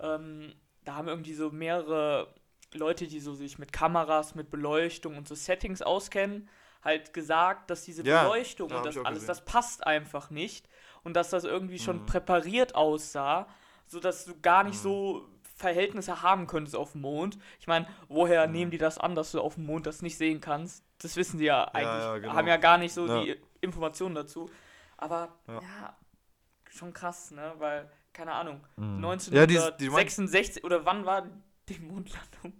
[0.00, 2.34] ähm, da haben irgendwie so mehrere
[2.72, 6.48] Leute, die so sich mit Kameras, mit Beleuchtung und so Settings auskennen,
[6.82, 9.26] halt gesagt, dass diese Ja, Beleuchtung ja, und das alles, gesehen.
[9.26, 10.68] das passt einfach nicht
[11.04, 12.06] und dass das irgendwie schon Mhm.
[12.06, 13.46] präpariert aussah,
[13.86, 14.82] sodass du gar nicht Mhm.
[14.82, 15.28] so
[15.62, 17.38] Verhältnisse haben könntest auf dem Mond.
[17.60, 18.52] Ich meine, woher Mhm.
[18.52, 20.84] nehmen die das an, dass du auf dem Mond das nicht sehen kannst?
[20.98, 22.34] Das wissen sie ja eigentlich, ja, genau.
[22.34, 23.22] haben ja gar nicht so Ja.
[23.22, 24.50] die Informationen dazu.
[24.98, 25.54] Aber Ja.
[25.54, 25.96] ja.
[26.70, 27.52] schon krass, ne?
[27.58, 29.02] Weil, keine Ahnung, Mhm.
[29.30, 31.26] Ja, die, die 1966 oder wann war
[31.68, 32.54] die Mondlandung?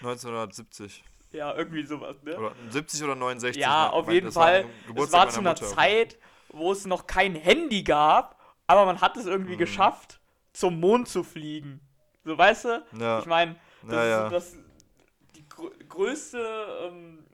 [0.00, 1.02] 1970.
[1.32, 2.36] Ja, irgendwie sowas, ne?
[2.36, 3.60] Oder 70 oder 69.
[3.62, 3.92] ja, ne?
[3.92, 4.64] auf Mein- jeden war Fall.
[4.88, 5.66] am Es war zu einer Mutter.
[5.66, 9.58] Zeit, wo es noch kein Handy gab, aber man hat es irgendwie Mhm.
[9.58, 10.19] geschafft,
[10.52, 11.80] zum Mond zu fliegen.
[12.24, 12.84] So, weißt du?
[12.98, 14.56] Ja, Ich meine, das ja, ist das,
[15.36, 17.24] die grö größte, ähm,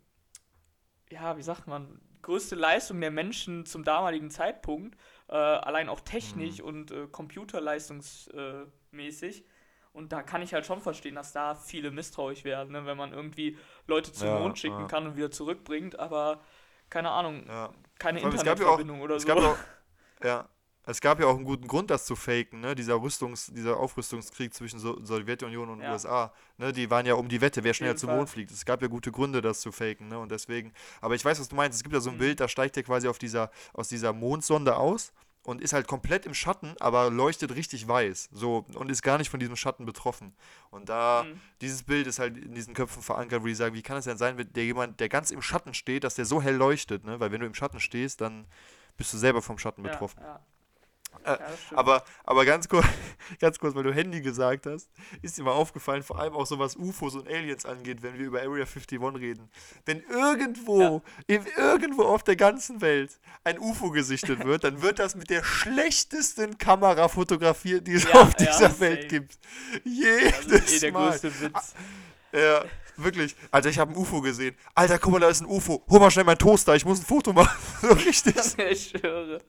[1.11, 4.97] ja, wie sagt man, größte Leistung der Menschen zum damaligen Zeitpunkt,
[5.29, 6.65] äh, allein auch technisch Mhm.
[6.65, 9.45] und äh, computerleistungsmäßig.
[9.93, 12.85] Und da kann ich halt schon verstehen, dass da viele misstrauisch werden, ne?
[12.85, 14.87] wenn man irgendwie Leute zum Ja, Mond schicken ja.
[14.87, 16.43] kann und wieder zurückbringt, aber
[16.91, 17.73] keine Ahnung, ja.
[17.99, 19.33] keine gab ja auch- Internetverbindung oder so.
[19.33, 19.57] auch,
[20.23, 20.49] ja,
[20.87, 22.75] es gab ja auch einen guten Grund, das zu faken, ne?
[22.75, 25.93] Dieser Rüstungs, dieser Aufrüstungskrieg zwischen so Sowjetunion und Ja.
[25.93, 26.73] USA, ne?
[26.73, 28.11] Die waren ja um die Wette, wer schneller zum.
[28.11, 28.51] Mond fliegt.
[28.51, 30.19] Es gab ja gute Gründe, das zu faken, ne?
[30.19, 31.77] Und deswegen, aber ich weiß, was du meinst.
[31.77, 32.21] Es gibt ja so ein Mhm.
[32.21, 36.27] Bild, da steigt er quasi auf dieser, aus dieser Mondsonde aus und ist halt komplett
[36.27, 40.35] im Schatten, aber leuchtet richtig weiß, so und ist gar nicht von diesem Schatten betroffen.
[40.71, 41.41] Und da Mhm.
[41.61, 44.19] dieses Bild ist halt in diesen Köpfen verankert, wo die sagen, wie kann es denn
[44.19, 47.19] sein, wenn der jemand, der ganz im Schatten steht, dass der so hell leuchtet, ne?
[47.21, 48.47] Weil wenn du im Schatten stehst, dann
[48.97, 50.21] bist du selber vom Schatten ja, betroffen.
[50.23, 50.41] Ja.
[51.25, 51.59] Äh, Ja, das.
[51.75, 52.87] Aber, aber ganz kurz,
[53.41, 54.89] ganz kurz, weil du Handy gesagt hast,
[55.23, 58.27] ist dir mal aufgefallen, vor allem auch so was UFOs und Aliens angeht, wenn wir
[58.27, 59.49] über Area 51 reden.
[59.85, 65.15] Wenn irgendwo, in, irgendwo auf der ganzen Welt ein UFO gesichtet wird, dann wird das
[65.15, 68.81] mit der schlechtesten Kamera fotografiert, die es Ja, auf ja, dieser.
[68.81, 69.39] Welt gibt.
[69.39, 71.11] das Jedes ist eh der Mal.
[71.11, 71.75] größte Witz.
[72.37, 72.65] Ja,
[72.99, 73.35] wirklich.
[73.51, 74.55] Alter, ich habe ein UFO gesehen.
[74.75, 75.83] Alter, guck mal, da ist ein UFO.
[75.89, 77.57] Hol mal schnell meinen Toaster, ich muss ein Foto machen.
[77.83, 78.35] so richtig.
[78.71, 79.41] ich schwöre.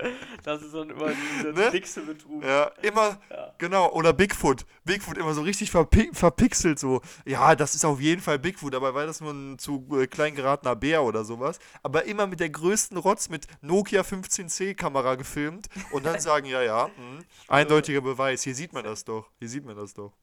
[0.43, 1.71] Das ist dann immer dieser Ne?
[1.71, 2.43] dickste Betrug.
[2.43, 3.53] Ja, immer, Ja.
[3.57, 3.91] genau.
[3.91, 4.65] Oder Bigfoot.
[4.85, 7.01] Bigfoot immer so richtig verpi verpixelt so.
[7.25, 10.35] Ja, das ist auf jeden Fall Bigfoot, aber war das nur ein zu äh, klein
[10.35, 11.59] geratener Bär oder sowas.
[11.83, 16.61] Aber immer mit der größten Rotz mit Nokia 15C Kamera gefilmt und dann sagen, ja,
[16.61, 18.43] ja, mh, eindeutiger Beweis.
[18.43, 19.29] Hier sieht man das doch.
[19.39, 20.13] Hier sieht man das doch.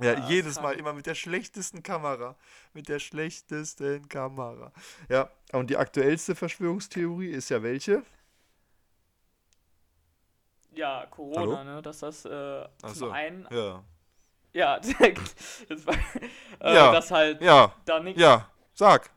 [0.00, 0.64] Ja, Ja, jedes krank.
[0.66, 2.36] Mal immer mit der schlechtesten Kamera.
[2.72, 4.72] Mit der schlechtesten Kamera.
[5.08, 8.02] Ja, und die aktuellste Verschwörungstheorie ist ja welche?
[10.72, 11.64] Ja, Corona, Hallo?
[11.64, 11.82] ne?
[11.82, 13.10] Dass das äh, zum so.
[13.10, 13.48] einen.
[13.50, 13.82] Ja.
[14.52, 14.78] Ja,
[15.68, 15.94] das war,
[16.60, 16.92] äh, Ja.
[16.92, 18.20] dass halt Ja, da nichts.
[18.20, 19.10] ja, sag.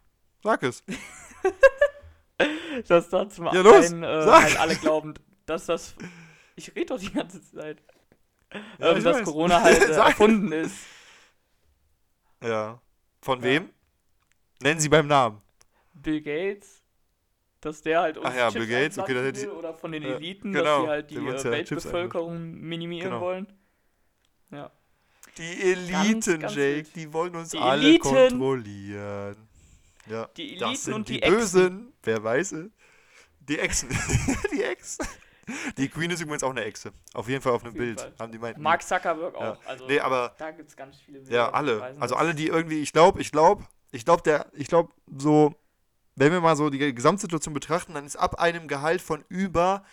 [0.44, 0.84] Sag es.
[2.88, 4.41] Dass da zum Ja, los, einen äh, sag.
[4.44, 5.13] halt alle glauben,
[5.46, 5.94] dass das.
[6.56, 7.84] Ich rede doch die ganze Zeit.
[8.80, 9.24] Ja, ähm, dass weiß.
[9.26, 10.76] Corona halt äh, erfunden ist.
[12.44, 12.80] Ja.
[13.22, 13.46] Von Ja.
[13.46, 13.70] wem?
[14.62, 15.42] Nennen Sie beim Namen.
[15.94, 16.82] Bill Gates,
[17.62, 20.16] dass der halt uns Ach ja, Chips Bill Gates, okay, will, oder von den Ja,
[20.16, 23.22] Eliten, genau, dass die halt die äh, ja Weltbevölkerung minimieren Genau.
[23.22, 23.48] wollen.
[24.52, 24.72] Ja.
[25.38, 26.96] Die Eliten, ganz Jake, wild.
[26.96, 28.02] die wollen uns Die alle Eliten.
[28.04, 29.48] kontrollieren.
[30.08, 30.28] Ja.
[30.36, 31.38] Die das Eliten sind und die, die Echsen.
[31.38, 31.94] Bösen.
[32.04, 32.72] Wer weiß es?
[33.42, 33.90] Die Echsen.
[34.52, 35.06] die Echsen.
[35.78, 36.92] Die Queen ist übrigens auch eine Echse.
[37.14, 38.00] Auf jeden Fall auf einem Auf Bild.
[38.00, 38.14] Fall.
[38.20, 38.62] Haben die meinten.
[38.62, 39.54] Mark Zuckerberg Ja.
[39.54, 39.66] auch.
[39.66, 41.96] Also Nee, aber da gibt es ganz viele ja, Bilder, die alle.
[42.00, 45.56] Also alle, die irgendwie, ich glaube, ich glaube, ich glaube, der, ich glaube, so,
[46.16, 49.84] wenn wir mal so die Gesamtsituation betrachten, dann ist ab einem Gehalt von über,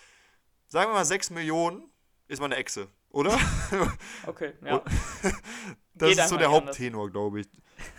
[0.68, 1.88] sagen wir mal, 6 Millionen,
[2.28, 3.38] ist man eine Echse, oder?
[4.26, 4.82] Okay, ja.
[5.94, 6.48] Das Geht ist so der.
[6.52, 7.48] Haupttenor, glaube ich.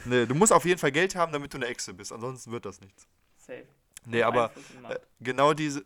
[0.06, 2.64] Nee, du musst auf jeden Fall Geld haben, damit du eine Echse bist, ansonsten wird
[2.66, 3.08] das nichts.
[3.38, 3.66] Safe.
[4.06, 4.52] Nee, aber
[4.88, 5.84] äh, genau diese,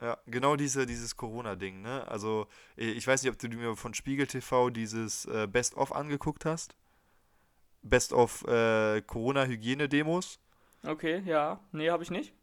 [0.00, 2.06] ja, genau diese, dieses Corona-Ding, ne?
[2.08, 2.46] Also,
[2.76, 6.76] ich weiß nicht, ob du dir von Spiegel TV dieses äh, Best-of angeguckt hast.
[7.82, 10.38] Best-of äh, Corona-Hygiene-Demos.
[10.86, 11.60] Okay, ja.
[11.72, 12.34] Nee, habe ich nicht.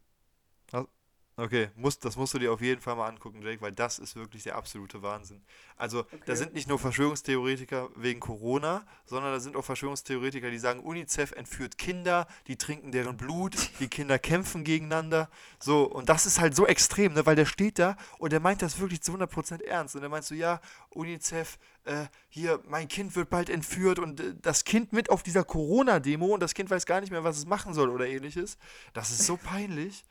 [1.41, 4.15] Okay, musst, das musst du dir auf jeden Fall mal angucken, Jake, weil das ist
[4.15, 5.41] wirklich der absolute Wahnsinn.
[5.75, 6.35] Also, da Okay.
[6.35, 11.79] sind nicht nur Verschwörungstheoretiker wegen Corona, sondern da sind auch Verschwörungstheoretiker, die sagen, UNICEF entführt
[11.79, 15.29] Kinder, die trinken deren Blut, die Kinder kämpfen gegeneinander.
[15.59, 18.61] So, und das ist halt so extrem, ne, weil der steht da und der meint
[18.61, 19.95] das wirklich zu 100% ernst.
[19.95, 24.35] Und der meint so, ja, UNICEF, äh, hier, mein Kind wird bald entführt und äh,
[24.39, 27.47] das Kind mit auf dieser Corona-Demo und das Kind weiß gar nicht mehr, was es
[27.47, 28.59] machen soll oder ähnliches.
[28.93, 30.05] Das ist so peinlich.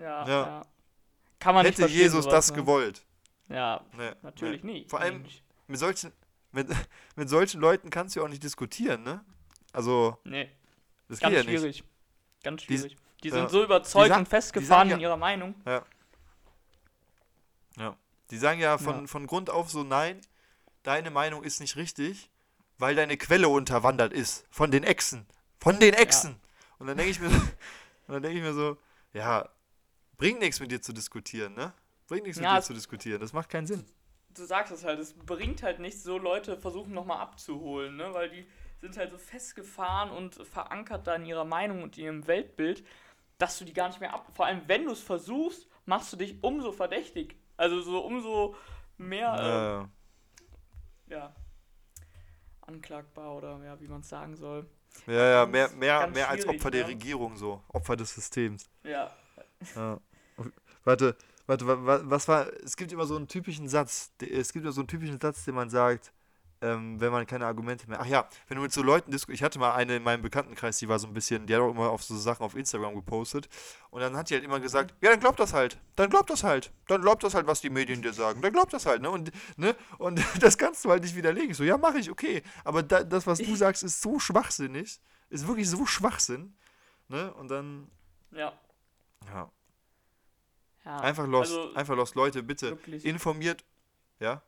[0.00, 0.46] Ja, Ja.
[0.46, 0.62] ja.
[1.38, 2.56] Kann man nicht Hätte verstehen, Jesus sowas, das ne?
[2.56, 3.04] gewollt.
[3.48, 4.72] Ja, Nee, natürlich nee.
[4.80, 4.88] nie.
[4.88, 5.42] Vor allem Nicht.
[5.66, 6.12] mit solchen,
[6.52, 6.68] mit,
[7.16, 9.24] mit solchen Leuten kannst du ja auch nicht diskutieren, ne?
[9.72, 10.50] Also, Nee,
[11.08, 11.60] das ganz geht ja nicht.
[11.60, 11.84] schwierig.
[12.42, 12.96] Ganz Die- schwierig.
[13.22, 13.34] Die, ja.
[13.34, 15.54] sind so überzeugt Die sa- und festgefahren die in sagen ihrer Meinung.
[18.30, 19.06] Die sagen ja von, Ja.
[19.08, 20.20] von Grund auf so, nein,
[20.84, 22.30] deine Meinung ist nicht richtig,
[22.78, 24.46] weil deine Quelle unterwandert ist.
[24.52, 25.26] Von den Echsen.
[25.58, 26.36] Von den Echsen.
[26.78, 27.26] Und dann denke ich mir,
[28.06, 28.76] und dann denke ich mir so,
[29.12, 29.48] ja,
[30.20, 31.72] bringt nichts mit dir zu diskutieren, ne?
[32.06, 33.20] Bringt nichts Ja, mit dir zu diskutieren.
[33.20, 33.84] Das macht keinen Sinn.
[34.34, 38.12] Du sagst es halt, es bringt halt nichts, so Leute versuchen nochmal abzuholen, ne?
[38.14, 38.46] Weil die
[38.80, 42.84] sind halt so festgefahren und verankert da in ihrer Meinung und ihrem Weltbild,
[43.38, 44.30] dass du die gar nicht mehr ab.
[44.34, 47.36] Vor allem, wenn du es versuchst, machst du dich umso verdächtig.
[47.56, 48.54] Also so umso
[48.98, 49.88] mehr,
[51.08, 51.34] Äh, äh, ja,
[52.62, 54.68] anklagbar oder ja, wie man es sagen soll.
[55.06, 56.88] ja, ja, mehr, mehr, mehr als Opfer der ne?
[56.90, 57.62] Regierung so.
[57.68, 58.70] Opfer des Systems.
[58.84, 59.10] Ja,
[59.74, 60.00] Ja.
[60.84, 61.16] Warte,
[61.46, 62.46] warte, wa- wa- was war.
[62.64, 64.12] Es gibt immer so einen typischen Satz.
[64.20, 66.12] Es gibt immer so einen typischen Satz, den man sagt,
[66.62, 68.00] ähm, wenn man keine Argumente mehr.
[68.02, 69.40] Ach ja, wenn du mit so Leuten diskutierst.
[69.40, 71.46] Ich hatte mal eine in meinem Bekanntenkreis, die war so ein bisschen.
[71.46, 73.48] Die hat auch immer auf so Sachen auf Instagram gepostet.
[73.90, 75.78] Und dann hat die halt immer gesagt: Ja, dann glaubt das halt.
[75.96, 76.70] Dann glaubt das halt.
[76.86, 78.42] Dann glaubt das halt, was die Medien dir sagen.
[78.42, 79.10] Dann glaubt das halt, ne?
[79.10, 79.74] Und, ne?
[79.98, 81.50] Und das kannst du halt nicht widerlegen.
[81.50, 82.42] Ich so, ja, mache ich, okay.
[82.64, 85.00] Aber da, das, was du sagst, ist so schwachsinnig.
[85.30, 86.54] Ist wirklich so Schwachsinn.
[87.08, 87.32] Ne?
[87.34, 87.90] Und dann.
[88.32, 88.52] ja,
[89.32, 89.50] Ja.
[90.84, 90.98] Ja.
[91.00, 92.14] Einfach lost, Also, einfach lost.
[92.14, 93.04] Leute, bitte wirklich.
[93.04, 93.64] informiert.
[94.18, 94.42] Ja?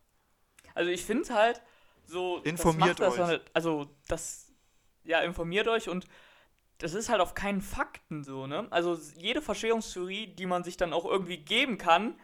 [0.75, 1.63] Also ich finde halt
[2.07, 2.39] so.
[2.39, 3.21] das Informiert macht das euch.
[3.21, 4.53] Halt, also das.
[5.05, 6.07] Ja, informiert euch und
[6.79, 8.67] das ist halt auf keinen Fakten so, ne?
[8.71, 12.19] Also jede Verschwörungstheorie, die man sich dann auch irgendwie geben kann,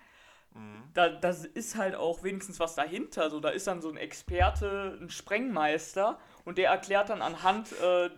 [0.55, 0.83] Mhm.
[0.95, 3.29] da das ist halt auch wenigstens was dahinter.
[3.31, 8.09] So, da ist dann so ein Experte, ein Sprengmeister und der erklärt dann anhand äh,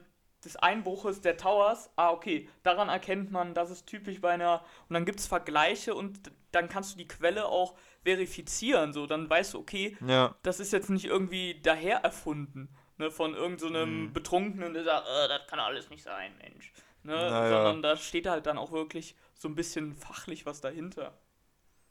[0.44, 4.64] des Einbruches der Towers, ah, okay, daran erkennt man, das ist typisch bei einer.
[4.88, 6.18] Und dann gibt es Vergleiche und
[6.52, 8.92] dann kannst du die Quelle auch verifizieren.
[8.92, 10.34] So, dann weißt du, okay, Ja.
[10.42, 14.12] das ist jetzt nicht irgendwie daher erfunden, ne, von irgendeinem so einem Mhm.
[14.12, 16.72] Betrunkenen, der sagt, äh, das kann alles nicht sein, Mensch.
[17.02, 17.50] Ne, Na ja.
[17.50, 21.14] sondern da steht halt dann auch wirklich so ein bisschen fachlich was dahinter.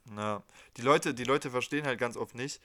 [0.04, 0.42] Na,
[0.76, 2.60] die Leute, die Leute verstehen halt ganz oft nicht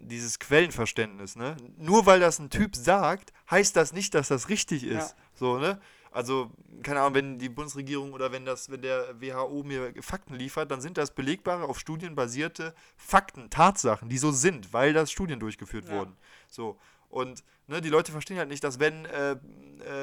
[0.00, 1.56] dieses Quellenverständnis, ne?
[1.76, 5.10] Nur weil das ein Typ sagt, heißt das nicht, dass das richtig ist.
[5.16, 5.21] Ja.
[5.42, 5.80] So, ne?
[6.12, 6.52] Also,
[6.84, 10.80] keine Ahnung, wenn die Bundesregierung oder wenn das, wenn der WHO mir Fakten liefert, dann
[10.80, 15.86] sind das belegbare, auf Studien basierte Fakten, Tatsachen, die so sind, weil das Studien durchgeführt
[15.86, 15.96] Ja.
[15.96, 16.16] wurden.
[16.48, 16.78] So.
[17.08, 19.32] Und ne, die Leute verstehen halt nicht, dass wenn, äh,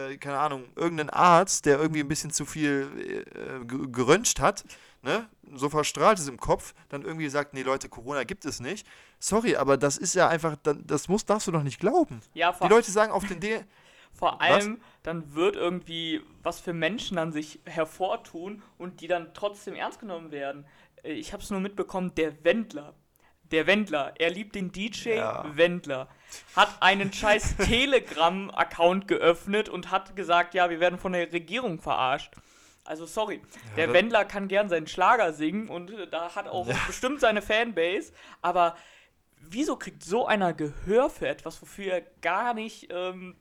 [0.09, 4.65] äh, keine Ahnung, irgendein Arzt, der irgendwie ein bisschen zu viel äh, ge- geröntgt hat,
[5.03, 5.25] ne,
[5.55, 8.85] so verstrahlt ist im Kopf, dann irgendwie sagt, nee Leute, Corona gibt es nicht.
[9.19, 12.19] Sorry, aber das ist ja einfach, das muss, darfst du doch nicht glauben.
[12.33, 13.63] Ja, Die Leute sagen auf den D.
[14.13, 19.75] vor allem, dann wird irgendwie, was für Menschen dann sich hervortun und die dann trotzdem
[19.75, 20.65] ernst genommen werden.
[21.03, 22.93] Äh, Ich habe es nur mitbekommen, der Wendler.
[23.51, 25.43] Der Wendler, er liebt den DJ Ja.
[25.55, 26.07] Wendler,
[26.55, 27.57] hat einen scheiß
[28.13, 32.33] Telegram-Account geöffnet und hat gesagt, ja, wir werden von der Regierung verarscht.
[32.85, 33.41] Also sorry,
[33.77, 38.13] der Wendler kann gern seinen Schlager singen und äh, da hat auch bestimmt seine Fanbase,
[38.41, 38.75] aber
[39.37, 43.35] wieso kriegt so einer Gehör für etwas, wofür er gar nicht, ähm,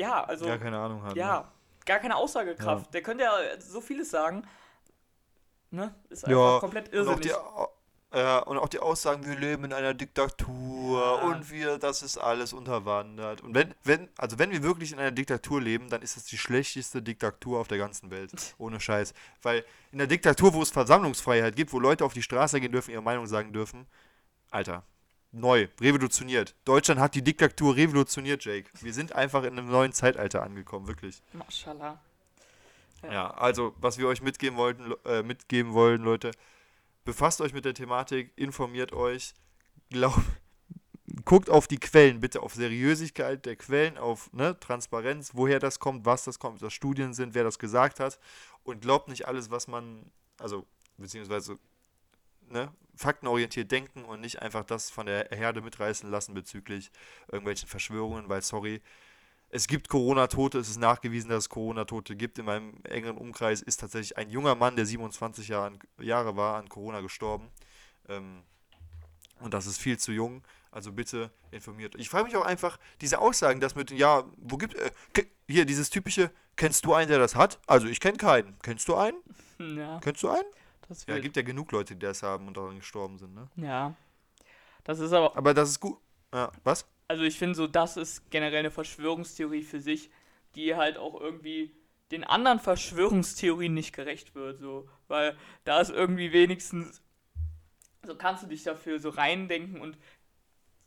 [0.00, 1.14] ja, also Ja, keine Ahnung hat.
[1.14, 1.18] Ne?
[1.20, 1.50] ja,
[1.86, 2.92] gar keine Aussagekraft.
[2.94, 4.42] Der könnte ja so vieles sagen.
[5.70, 5.94] Ne?
[6.08, 7.32] Ist einfach Ja, komplett irrsinnig.
[8.12, 11.26] ja, und auch die Aussagen, wir leben in einer Diktatur Ja.
[11.28, 13.40] und wir, das ist alles unterwandert.
[13.42, 16.38] Und wenn, wenn, also wenn wir wirklich in einer Diktatur leben, dann ist es die
[16.38, 18.32] schlechteste Diktatur auf der ganzen Welt.
[18.58, 19.14] Ohne Scheiß.
[19.42, 22.90] Weil in der Diktatur, wo es Versammlungsfreiheit gibt, wo Leute auf die Straße gehen dürfen,
[22.90, 23.86] ihre Meinung sagen dürfen,
[24.50, 24.82] Alter,
[25.32, 26.54] neu, revolutioniert.
[26.64, 28.70] Deutschland hat die Diktatur revolutioniert, Jake.
[28.80, 31.22] Wir sind einfach in einem neuen Zeitalter angekommen, wirklich.
[31.32, 32.00] Maschallah.
[33.02, 33.12] Ja.
[33.12, 36.32] Ja, also, was wir euch mitgeben wollten, äh, mitgeben wollen, Leute,
[37.04, 39.34] befasst euch mit der Thematik, informiert euch,
[39.88, 40.14] glaub,
[41.24, 46.04] guckt auf die Quellen, bitte auf Seriösigkeit der Quellen, auf ne, Transparenz, woher das kommt,
[46.04, 48.18] was das kommt, was Studien sind, wer das gesagt hat
[48.64, 50.66] und glaubt nicht alles, was man, also,
[50.98, 51.58] beziehungsweise,
[52.50, 56.90] ne, faktenorientiert denken und nicht einfach das von der Herde mitreißen lassen bezüglich
[57.28, 58.82] irgendwelchen Verschwörungen, weil, sorry,
[59.52, 62.38] es gibt Corona-Tote, es ist nachgewiesen, dass es Corona-Tote gibt.
[62.38, 66.68] In meinem engeren Umkreis ist tatsächlich ein junger Mann, der 27 Jahre, Jahre war, an
[66.68, 67.48] Corona gestorben.
[68.08, 68.42] Ähm,
[69.40, 70.42] und das ist viel zu jung.
[70.70, 71.96] Also bitte informiert.
[71.96, 74.92] Ich frage mich auch einfach, diese Aussagen, das mit, ja, wo gibt, äh,
[75.48, 77.58] hier, dieses typische, kennst du einen, der das hat?
[77.66, 78.56] Also ich kenne keinen.
[78.62, 79.18] Kennst du einen?
[79.58, 80.46] Ja, Kennst du einen?
[80.90, 83.48] Das Ja, gibt ja genug Leute, die das haben und daran gestorben sind, ne?
[83.56, 83.94] Ja.
[84.84, 85.98] Das ist aber, Aber das ist gut.
[86.32, 86.86] Ja, was?
[87.08, 90.10] also ich finde so, das ist generell eine Verschwörungstheorie für sich,
[90.54, 91.74] die halt auch irgendwie
[92.10, 94.88] den anderen Verschwörungstheorien nicht gerecht wird, so.
[95.08, 97.02] Weil da ist irgendwie wenigstens,
[98.06, 99.98] so kannst du dich dafür so reindenken und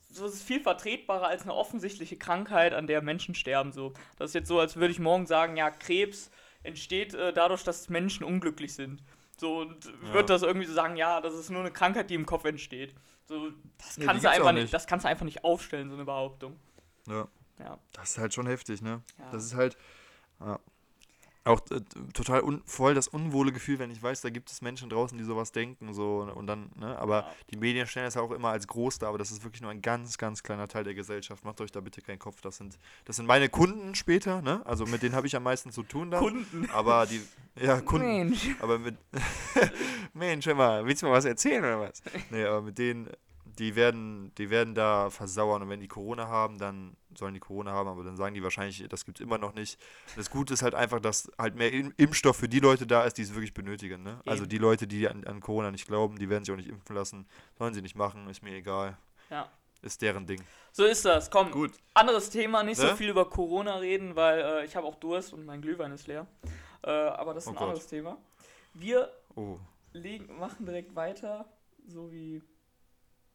[0.10, 3.94] so ist es viel vertretbarer als eine offensichtliche Krankheit, an der Menschen sterben, so.
[4.18, 6.30] Das ist jetzt so, als würde ich morgen sagen, ja, Krebs
[6.64, 9.04] entsteht äh, dadurch, dass Menschen unglücklich sind.
[9.40, 10.14] So, und Ja.
[10.14, 12.94] wird das irgendwie so sagen, ja, das ist nur eine Krankheit, die im Kopf entsteht.
[13.26, 14.64] So, das die kannst du einfach nicht.
[14.64, 14.74] nicht.
[14.74, 16.60] das kannst du einfach nicht aufstellen, so eine Behauptung.
[17.08, 17.28] Ja.
[17.60, 17.80] Ja.
[17.94, 19.02] Das ist halt schon heftig, ne?
[19.18, 19.30] Ja.
[19.32, 19.78] Das ist halt
[20.40, 20.60] ja.
[21.46, 21.82] Auch äh,
[22.14, 25.24] total un voll das unwohle Gefühl, wenn ich weiß, da gibt es Menschen draußen, die
[25.26, 26.98] sowas denken, so und dann, ne?
[26.98, 27.36] Aber Ja.
[27.52, 29.70] die Medien stellen das ja auch immer als groß dar, aber das ist wirklich nur
[29.72, 31.44] ein ganz, ganz kleiner Teil der Gesellschaft.
[31.44, 32.40] Macht euch da bitte keinen Kopf.
[32.42, 34.62] Das sind, das sind meine Kunden später, ne?
[34.66, 36.22] Also mit denen habe ich am meisten zu tun dann.
[36.24, 36.70] Kunden.
[36.72, 37.22] Aber die,
[37.62, 38.08] ja, Kunden.
[38.08, 38.56] Mensch.
[38.62, 38.96] Aber mit.
[40.14, 42.02] Mensch, hör mal, willst du mal was erzählen oder was?
[42.30, 43.10] Nee, aber mit denen,
[43.60, 47.72] die werden, die werden da versauern und wenn die Corona haben, dann sollen die Corona
[47.72, 49.80] haben, aber dann sagen die wahrscheinlich, das gibt es immer noch nicht.
[50.16, 53.18] Das Gute ist halt einfach, dass halt mehr Im- Impfstoff für die Leute da ist,
[53.18, 54.02] die es wirklich benötigen.
[54.04, 54.20] Ne?
[54.26, 56.96] Also die Leute, die an, an Corona nicht glauben, die werden sich auch nicht impfen
[56.96, 57.28] lassen.
[57.58, 58.98] Sollen sie nicht machen, ist mir egal.
[59.30, 59.50] Ja.
[59.82, 60.42] Ist deren Ding.
[60.72, 61.30] So ist das.
[61.30, 61.72] Komm, Gut.
[61.94, 62.96] anderes Thema, nicht so Ne?
[62.96, 66.26] viel über Corona reden, weil äh, ich habe auch Durst und mein Glühwein ist leer.
[66.84, 67.68] Äh, aber das ist Oh ein Gott.
[67.68, 68.18] anderes Thema.
[68.74, 69.60] Wir Oh.
[69.92, 71.46] legen, machen direkt weiter,
[71.86, 72.42] so wie.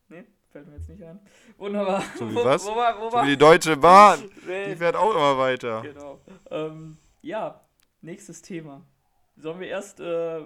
[0.09, 1.21] Ne, fällt mir jetzt nicht ein.
[1.59, 2.03] Wunderbar.
[2.19, 2.65] So wie wo, was?
[2.67, 3.25] Wo war, wo So war?
[3.25, 4.31] wie die Deutsche Bahn.
[4.47, 5.83] Nee, Die fährt auch immer weiter.
[5.83, 6.21] genau.
[6.51, 7.61] Ähm, ja,
[8.01, 8.83] nächstes Thema.
[9.37, 10.41] Sollen wir erst, äh,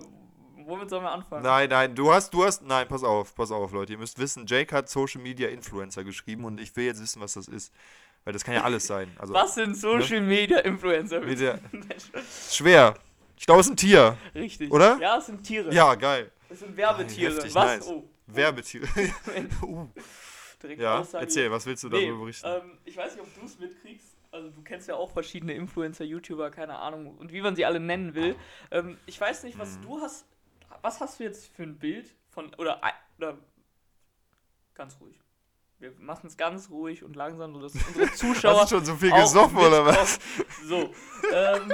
[0.66, 1.42] womit sollen wir anfangen?
[1.44, 3.92] Nein, nein, du hast, du hast, nein, pass auf, pass auf, Leute.
[3.92, 7.34] Ihr müsst wissen, Jake hat Social Media Influencer geschrieben und ich will jetzt wissen, was
[7.34, 7.72] das ist.
[8.24, 9.10] Weil das kann ja alles sein.
[9.18, 11.20] Also, Was sind Social Media Influencer?
[11.20, 11.58] bitte,
[12.50, 12.94] schwer.
[13.36, 14.16] Ich glaube, es ist ein Tier.
[14.34, 14.70] Richtig.
[14.72, 14.98] Oder?
[15.00, 15.72] Ja, es sind Tiere.
[15.74, 16.30] Ja, geil.
[16.48, 17.34] Es sind Werbetiere.
[17.34, 17.64] heftig, Was?
[17.64, 17.86] nice.
[17.88, 18.82] Oh, Werbetier.
[19.62, 19.88] uh.
[20.62, 21.24] direkt Ja, Aussage.
[21.24, 22.46] erzähl, was willst du Nee, darüber berichten?
[22.48, 24.16] ähm, ich weiß nicht, ob du es mitkriegst.
[24.30, 27.80] Also du kennst ja auch verschiedene Influencer, YouTuber, keine Ahnung, und wie man sie alle
[27.80, 28.34] nennen will.
[28.70, 29.82] Ähm, ich weiß nicht, was Mhm.
[29.82, 30.24] du hast.
[30.80, 32.80] Was hast du jetzt für ein Bild von oder,
[33.18, 33.36] oder
[34.74, 35.18] ganz ruhig.
[35.78, 39.10] Wir machen es ganz ruhig und langsam, sodass unsere Zuschauer Hast du schon so viel
[39.10, 40.18] gesoffen oder was?
[40.64, 40.94] So,
[41.34, 41.72] ähm,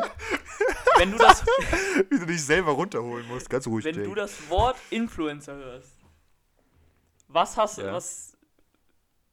[0.97, 1.45] wenn du das,
[2.11, 3.49] Wie du dich selber runterholen musst.
[3.51, 4.15] Ganz ruhig, wenn du Jake.
[4.15, 5.98] das Wort Influencer hörst,
[7.29, 7.93] Was hast Ja.
[7.93, 8.37] was,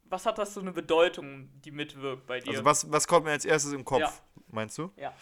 [0.06, 2.52] was hat das so eine Bedeutung, die mitwirkt bei dir?
[2.52, 4.14] Also was, was kommt mir als erstes im Kopf, Ja.
[4.50, 4.92] meinst du?
[4.98, 5.14] Ja.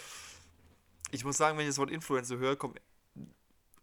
[1.11, 2.81] Ich muss sagen, wenn ich das Wort Influencer höre, kommt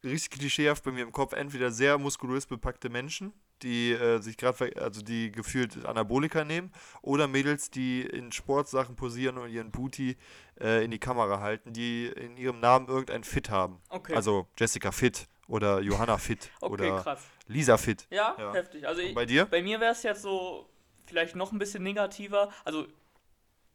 [0.02, 4.72] richtig klischeehaft bei mir im Kopf entweder sehr muskulös bepackte Menschen, die äh, sich gerade,
[4.82, 6.72] also die gefühlt Anabolika nehmen,
[7.02, 10.16] oder Mädels, die in Sportsachen posieren und ihren Booty
[10.60, 13.80] äh, in die Kamera halten, die in ihrem Namen irgendein Fit haben.
[13.90, 17.26] okay, Also Jessica Fit oder Johanna Fit okay oder krass.
[17.46, 18.06] Lisa Fit.
[18.10, 18.54] Ja, Ja.
[18.54, 18.86] heftig.
[18.86, 19.44] Also ich, bei dir?
[19.46, 20.68] bei mir wäre es jetzt so
[21.06, 22.50] vielleicht noch ein bisschen negativer.
[22.64, 22.86] Also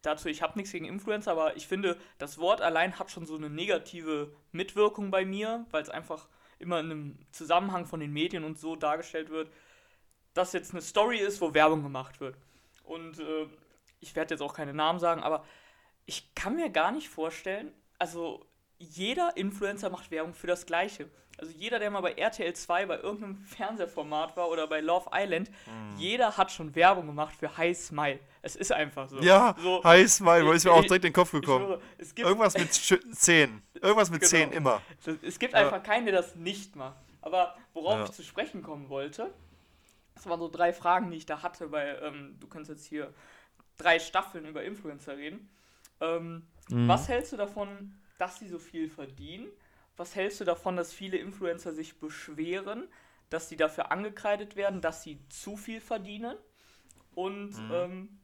[0.01, 3.35] dazu, ich habe nichts gegen Influencer, aber ich finde, das Wort allein hat schon so
[3.35, 6.27] eine negative Mitwirkung bei mir, weil es einfach
[6.59, 9.51] immer in einem Zusammenhang von den Medien und so dargestellt wird,
[10.33, 12.38] dass jetzt eine Story ist, wo Werbung gemacht wird.
[12.83, 13.47] Und äh,
[13.99, 15.43] ich werde jetzt auch keine Namen sagen, aber
[16.05, 18.45] ich kann mir gar nicht vorstellen, also
[18.77, 21.09] jeder Influencer macht Werbung für das Gleiche.
[21.38, 25.50] Also jeder, der mal bei RTL 2 bei irgendeinem Fernsehformat war oder bei Love Island,
[25.65, 25.98] Hm.
[25.98, 28.19] jeder hat schon Werbung gemacht für High Smile.
[28.41, 29.19] Es ist einfach so.
[29.19, 31.65] Ja, so, Hi Smile, ich- ist mir auch direkt in den Kopf gekommen.
[31.65, 33.62] schwöre, es gibt, Irgendwas mit Sch- 10.
[33.74, 34.30] Irgendwas mit Genau.
[34.30, 34.82] 10 immer.
[35.04, 35.60] das- es gibt Ja.
[35.60, 36.98] einfach keinen, der das nicht macht.
[37.21, 38.04] Aber worauf Ja.
[38.06, 39.34] ich zu sprechen kommen wollte,
[40.13, 43.13] das waren so drei Fragen, die ich da hatte, weil ähm, du kannst jetzt hier
[43.78, 45.50] drei Staffeln über Influencer reden.
[46.00, 46.88] Ähm, Mhm.
[46.88, 49.48] Was hältst du davon, dass sie so viel verdienen?
[49.97, 52.88] Was hältst du davon, dass viele Influencer sich beschweren,
[53.29, 56.38] dass sie dafür angekreidet werden, dass sie zu viel verdienen?
[57.15, 57.69] Und Mhm.
[57.69, 58.19] ähm,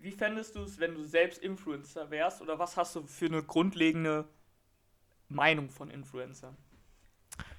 [0.00, 2.42] wie fändest du es, wenn du selbst Influencer wärst?
[2.42, 4.28] Oder was hast du für eine grundlegende
[5.28, 6.56] Meinung von Influencern?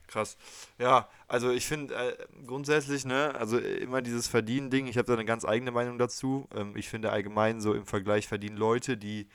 [0.08, 0.38] Krass.
[0.77, 5.25] Ja, also ich finde äh, grundsätzlich, ne, also immer dieses Verdienen-Ding, ich habe da eine
[5.25, 6.47] ganz eigene Meinung dazu.
[6.56, 9.27] Ähm, ich finde allgemein so im Vergleich verdienen Leute, die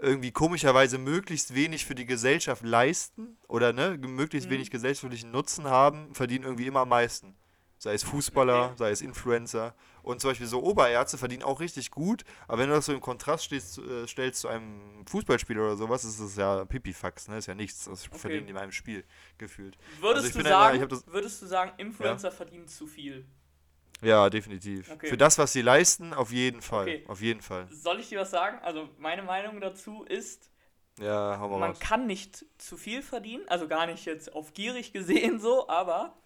[0.00, 4.54] irgendwie komischerweise möglichst wenig für die Gesellschaft leisten oder ne, möglichst Mhm.
[4.54, 7.34] wenig gesellschaftlichen Nutzen haben, verdienen irgendwie immer am meisten.
[7.80, 8.74] Sei es Fußballer, Okay.
[8.76, 9.72] sei es Influencer.
[10.02, 13.00] Und zum Beispiel so Oberärzte verdienen auch richtig gut, aber wenn du das so im
[13.00, 17.36] Kontrast stehst, äh, stellst zu einem Fußballspieler oder sowas, ist das ja Pipifax, ne?
[17.38, 17.84] Ist ja nichts.
[17.84, 19.04] Das verdienen die in einem Spiel
[19.36, 19.76] gefühlt.
[20.00, 23.26] Würdest, Also du, immer- sagen, das- würdest du sagen, Influencer verdienen zu viel?
[24.02, 24.90] Ja, definitiv.
[24.92, 25.08] Okay.
[25.08, 26.84] Für das, was sie leisten, auf jeden Fall.
[26.88, 27.04] Okay.
[27.08, 27.66] Auf jeden Fall.
[27.70, 28.58] Soll ich dir was sagen?
[28.62, 30.50] Also meine Meinung dazu ist,
[30.98, 31.80] Ja, hau mal man raus.
[31.80, 36.16] kann nicht zu viel verdienen, also gar nicht jetzt auf gierig gesehen so, aber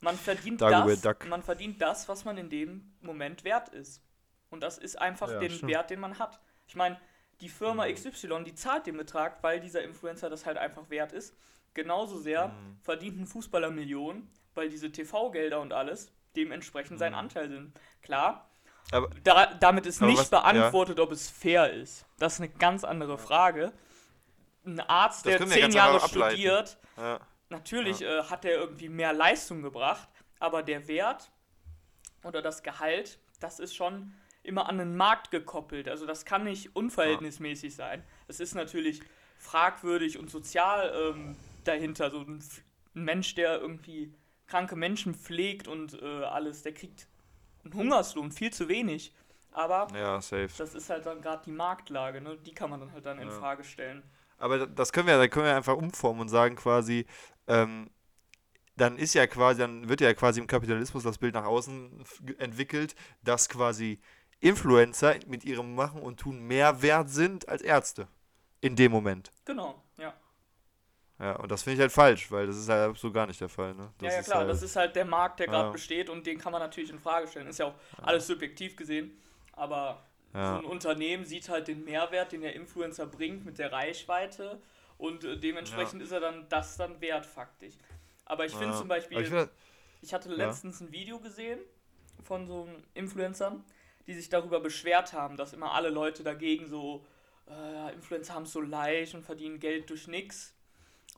[0.00, 4.02] man verdient das, man verdient das, was man in dem Moment wert ist.
[4.50, 5.72] Und das ist einfach Ja, den stimmt.
[5.72, 6.40] Wert, den man hat.
[6.68, 6.98] Ich meine,
[7.40, 7.90] die Firma Mhm.
[7.90, 11.36] XY, die zahlt den Betrag, weil dieser Influencer das halt einfach wert ist.
[11.74, 12.78] Genauso sehr Mhm.
[12.82, 17.18] verdient ein Fußballer Millionen, weil diese TV-Gelder und alles dementsprechend sein Mhm.
[17.18, 17.72] Anteil sind.
[18.02, 18.48] Klar,
[18.92, 20.40] Aber da, damit ist Aber nicht was- ja.
[20.40, 22.06] beantwortet, ob es fair ist.
[22.18, 23.72] Das ist eine ganz andere Frage.
[24.64, 29.62] Ein Arzt, Das der zehn Jahre studiert, ja, natürlich äh, hat er irgendwie mehr Leistung
[29.62, 31.30] gebracht, aber der Wert
[32.24, 35.88] oder das Gehalt, das ist schon immer an den Markt gekoppelt.
[35.88, 38.04] Also das kann nicht unverhältnismäßig sein.
[38.28, 39.00] Es ist natürlich
[39.38, 42.10] fragwürdig und sozial ähm, dahinter.
[42.10, 42.42] So ein,
[42.94, 44.12] ein Mensch, der irgendwie
[44.46, 47.08] kranke Menschen pflegt und äh, alles, der kriegt
[47.64, 49.12] einen Hungerslohn, viel zu wenig.
[49.52, 52.36] Aber ja, das ist halt dann gerade die Marktlage, ne?
[52.36, 53.34] Die kann man dann halt dann in Ja.
[53.38, 54.02] Frage stellen.
[54.38, 57.06] Aber das können wir, da können wir einfach umformen und sagen quasi,
[57.46, 57.88] ähm,
[58.76, 62.04] dann ist ja quasi, dann wird ja quasi im Kapitalismus das Bild nach außen
[62.36, 63.98] entwickelt, dass quasi
[64.40, 68.08] Influencer mit ihrem Machen und Tun mehr wert sind als Ärzte.
[68.60, 69.32] In dem Moment.
[69.46, 70.12] Genau, ja.
[71.18, 73.48] Ja, und das finde ich halt falsch, weil das ist halt so gar nicht der
[73.48, 73.74] Fall.
[73.74, 73.90] Ne?
[73.98, 75.72] Das ja, ja, klar, halt, das ist halt der Markt, der gerade Ja.
[75.72, 77.46] besteht und den kann man natürlich in Frage stellen.
[77.46, 79.16] Ist ja auch alles subjektiv gesehen,
[79.52, 80.02] aber
[80.34, 80.58] Ja.
[80.58, 84.60] so ein Unternehmen sieht halt den Mehrwert, den der Influencer bringt mit der Reichweite
[84.98, 87.74] und äh, dementsprechend ist er dann das dann wert faktisch.
[88.26, 88.78] Aber ich finde ja.
[88.78, 89.50] zum Beispiel, ich find,
[90.02, 90.34] ich hatte Ja.
[90.36, 91.60] letztens ein Video gesehen
[92.22, 93.64] von so Influencern,
[94.06, 97.06] die sich darüber beschwert haben, dass immer alle Leute dagegen so,
[97.48, 100.55] äh, Influencer haben es so leicht und verdienen Geld durch nix.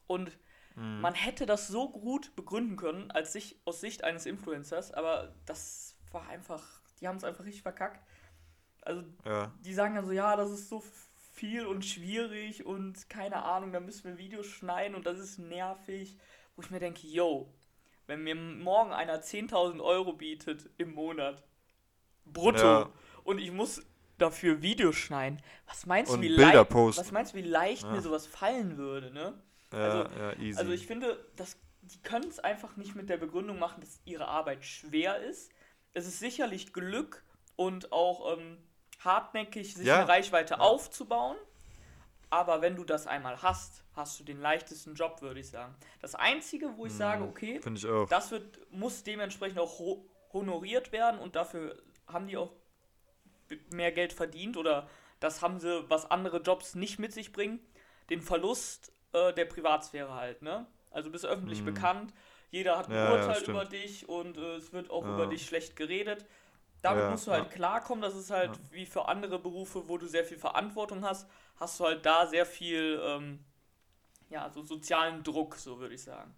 [0.09, 0.37] Und
[0.75, 1.01] Mhm.
[1.01, 5.97] man hätte das so gut begründen können, als sich, aus Sicht eines Influencers, aber das
[6.13, 8.05] war einfach, die haben es einfach richtig verkackt.
[8.83, 9.53] Also ja.
[9.61, 10.83] die sagen dann so, ja, das ist so
[11.33, 16.17] viel und schwierig und keine Ahnung, da müssen wir Videos schneiden und das ist nervig.
[16.57, 17.53] Wo ich mir denke, yo,
[18.07, 21.43] wenn mir morgen einer 10.000 Euro bietet im Monat,
[22.25, 22.93] brutto, Ja.
[23.25, 23.83] und ich muss
[24.17, 27.01] dafür Videos schneiden, was meinst Und du, wie Bilder leicht, posten.
[27.01, 27.91] was meinst du, wie leicht Ja.
[27.93, 29.41] mir sowas fallen würde, ne?
[29.73, 30.59] Ja, Also- ja, easy.
[30.59, 34.29] Also ich finde, das, die können es einfach nicht mit der Begründung machen, dass ihre
[34.29, 35.51] Arbeit schwer ist.
[35.95, 37.23] Es ist sicherlich Glück
[37.57, 38.59] und auch ähm,
[39.01, 39.97] hartnäckig, sich Ja.
[40.01, 41.37] eine Reichweite aufzubauen.
[42.31, 45.75] Aber wenn du das einmal hast, hast du den leichtesten Job, würde ich sagen.
[46.01, 47.59] Das Einzige, wo ich sage, okay,
[48.11, 50.05] das wird, muss dementsprechend auch ho
[50.35, 52.53] honoriert werden und dafür haben die auch
[53.71, 54.91] mehr Geld verdient oder
[55.21, 57.61] das haben sie, was andere Jobs nicht mit sich bringen,
[58.11, 60.67] den Verlust äh, der Privatsphäre halt, ne?
[60.91, 62.15] Also bist öffentlich bekannt,
[62.51, 62.97] jeder hat ein Mhm.
[62.97, 63.49] Ja, ja, Urteil stimmt.
[63.49, 65.15] über dich und äh, es wird auch Ja.
[65.15, 66.25] über dich schlecht geredet.
[66.83, 67.51] Damit Ja, musst du halt ja.
[67.51, 71.81] klarkommen, das ist halt wie für andere Berufe, wo du sehr viel Verantwortung hast, hast
[71.81, 73.45] du halt da sehr viel, ähm,
[74.31, 76.35] ja, so sozialen Druck, so würde ich sagen.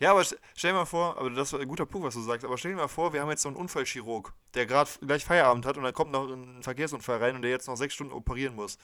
[0.00, 2.20] Ja, aber st- stell dir mal vor, aber das ist ein guter Punkt, was du
[2.20, 5.24] sagst, aber stell dir mal vor, wir haben jetzt so einen Unfallchirurg, der gerade gleich
[5.24, 8.12] Feierabend hat und dann kommt noch ein Verkehrsunfall rein und der jetzt noch sechs Stunden
[8.12, 8.76] operieren muss.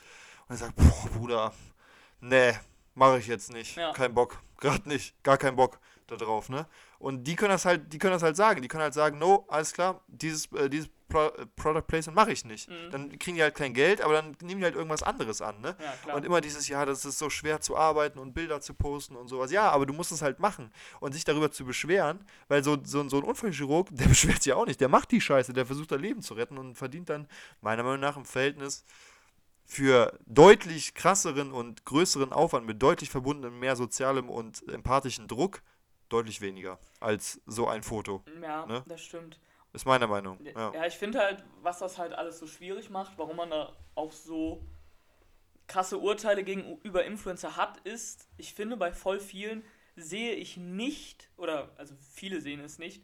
[0.49, 1.53] Und er sagt, boah, Bruder,
[2.21, 2.55] nee,
[2.95, 3.77] mache ich jetzt nicht.
[3.77, 3.93] Ja.
[3.93, 4.43] Kein Bock.
[4.61, 5.21] Gerade nicht.
[5.23, 6.67] Gar keinen Bock da drauf, ne?
[6.99, 8.63] Und die können das halt, die können das halt sagen.
[8.63, 12.33] Die können halt sagen, no, alles klar, dieses, äh, dieses Pro äh, Product Placement mache
[12.33, 12.69] ich nicht.
[12.69, 12.91] Mhm.
[12.91, 15.77] Dann kriegen die halt kein Geld, aber dann nehmen die halt irgendwas anderes an, ne?
[16.07, 16.15] Ja.
[16.15, 19.29] Und immer dieses, ja, das ist so schwer zu arbeiten und Bilder zu posten und
[19.29, 19.51] sowas.
[19.51, 20.73] Ja, aber du musst es halt machen.
[21.01, 24.57] Und sich darüber zu beschweren, weil so, so, so ein Unfallchirurg, der beschwert sich ja
[24.57, 24.81] auch nicht.
[24.81, 27.29] Der macht die Scheiße, der versucht, da Leben zu retten und verdient dann,
[27.61, 28.85] meiner Meinung nach, im Verhältnis
[29.65, 35.63] für deutlich krasseren und größeren Aufwand mit deutlich verbundenem, mehr sozialem und empathischen Druck
[36.09, 38.23] deutlich weniger als so ein Foto.
[38.43, 38.85] ja, ne?
[38.87, 39.39] das stimmt.
[39.73, 40.39] Ist meine Meinung.
[40.45, 40.85] Ja, Ja.
[40.87, 44.67] ich finde halt, was das halt alles so schwierig macht, warum man da auch so
[45.67, 49.65] krasse Urteile gegenüber Influencer hat, ist, ich finde, bei voll vielen
[49.97, 53.03] sehe ich nicht, oder also viele sehen es nicht,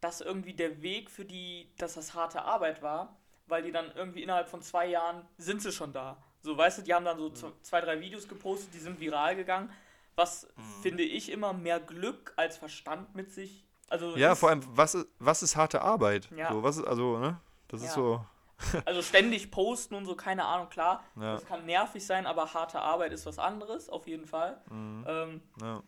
[0.00, 3.19] dass irgendwie der Weg für die, dass das harte Arbeit war,
[3.50, 6.16] weil die dann irgendwie innerhalb von zwei Jahren sind sie schon da.
[6.42, 9.36] So, weißt du, die haben dann so z- zwei, drei Videos gepostet, die sind viral
[9.36, 9.70] gegangen,
[10.16, 10.48] was
[10.82, 13.64] finde ich immer mehr Glück als Verstand mit sich.
[13.88, 16.28] Also ja, ist- vor allem, was ist, was ist harte Arbeit?
[16.36, 16.52] Ja.
[16.52, 17.38] So, was ist, also, ne?
[17.68, 17.94] Das ist Ja.
[17.94, 18.24] so.
[18.84, 21.02] Also ständig posten und so, keine Ahnung, klar.
[21.16, 21.32] Ja.
[21.34, 24.60] Das kann nervig sein, aber harte Arbeit ist was anderes, auf jeden Fall.
[24.70, 25.82] Ähm, Ja.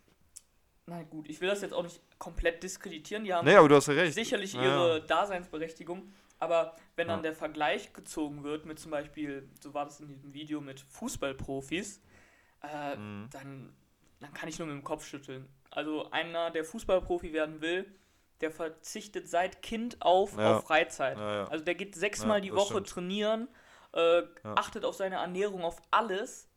[0.86, 3.24] na gut, ich will das jetzt auch nicht komplett diskreditieren.
[3.24, 4.14] Die haben Nee, aber du hast ja recht.
[4.14, 5.02] sicherlich ihre.
[5.06, 6.12] Daseinsberechtigung.
[6.42, 10.34] Aber wenn dann der Vergleich gezogen wird mit zum Beispiel, so war das in diesem
[10.34, 12.00] Video mit Fußballprofis,
[12.64, 13.28] äh, Mhm.
[13.30, 13.72] dann,
[14.18, 15.48] dann kann ich nur mit dem Kopf schütteln.
[15.70, 17.86] Also einer, der Fußballprofi werden will,
[18.40, 20.56] der verzichtet seit Kind auf, Ja.
[20.56, 21.16] auf Freizeit.
[21.16, 21.44] Ja, ja.
[21.44, 22.88] Also der geht sechsmal die Woche stimmt.
[22.88, 23.48] trainieren,
[23.92, 26.48] äh, achtet auf seine Ernährung, auf alles.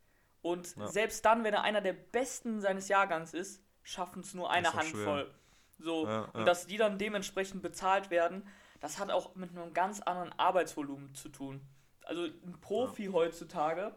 [0.42, 4.64] Und selbst dann, wenn er einer der Besten seines Jahrgangs ist, schaffen es nur eine
[4.66, 4.82] doch schwer.
[4.82, 5.34] Handvoll.
[5.78, 8.42] So, und dass die dann dementsprechend bezahlt werden,
[8.80, 11.60] das hat auch mit einem ganz anderen Arbeitsvolumen zu tun.
[12.04, 13.94] Also ein Profi heutzutage,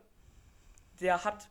[0.99, 1.49] der hat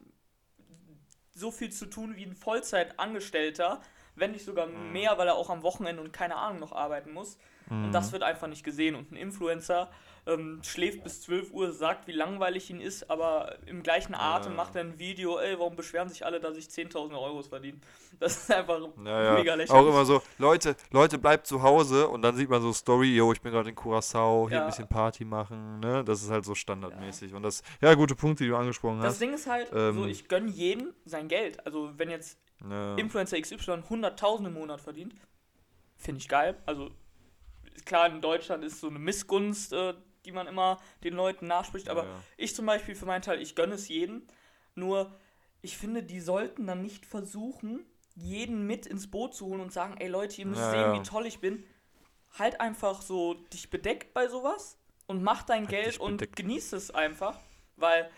[1.33, 3.81] so viel zu tun wie ein Vollzeitangestellter,
[4.17, 4.93] wenn nicht sogar Mhm.
[4.93, 7.39] mehr, weil er auch am Wochenende und keine Ahnung noch arbeiten muss.
[7.71, 7.93] Und Mhm.
[7.93, 8.95] das wird einfach nicht gesehen.
[8.97, 9.91] Und ein Influencer
[10.29, 14.57] ähm, schläft bis 12 Uhr, sagt, wie langweilig ihn ist, aber im gleichen Atem Ja.
[14.57, 17.79] macht er ein Video, ey, warum beschweren sich alle, dass ich 10.000 Euro verdiene?
[18.21, 19.71] Das ist einfach Ja, mega lächerlich.
[19.71, 23.33] Auch immer so, Leute, Leute, bleibt zu Hause und dann sieht man so Story, yo,
[23.33, 26.03] ich bin gerade in Curacao, hier ein bisschen Party machen, ne?
[26.05, 27.33] Das ist halt so standardmäßig.
[27.35, 29.21] Und das, ja, gute Punkte, die du angesprochen Das hast.
[29.21, 31.65] Ding ist halt, Ähm, so, ich gönne jedem sein Geld.
[31.65, 32.39] Also, wenn jetzt.
[32.97, 33.55] Influencer XY
[33.89, 35.15] 100.000 im Monat verdient,
[35.97, 36.57] finde ich geil.
[36.67, 36.91] Also,
[37.85, 39.95] klar, in Deutschland ist so eine Missgunst, äh,
[40.25, 43.55] die man immer den Leuten nachspricht, aber Ja, ich zum Beispiel für meinen Teil, ich
[43.55, 44.27] gönne es jedem.
[44.75, 45.19] Nur,
[45.63, 49.97] ich finde, die sollten dann nicht versuchen, jeden mit ins Boot zu holen und sagen,
[49.99, 51.01] ey Leute, ihr müsst Ja, sehen, ja.
[51.01, 51.65] wie toll ich bin.
[52.39, 56.37] Halt einfach so dich bedeckt bei sowas und mach dein Halt Geld und bedeckt.
[56.37, 57.39] genieß es einfach,
[57.77, 58.11] weil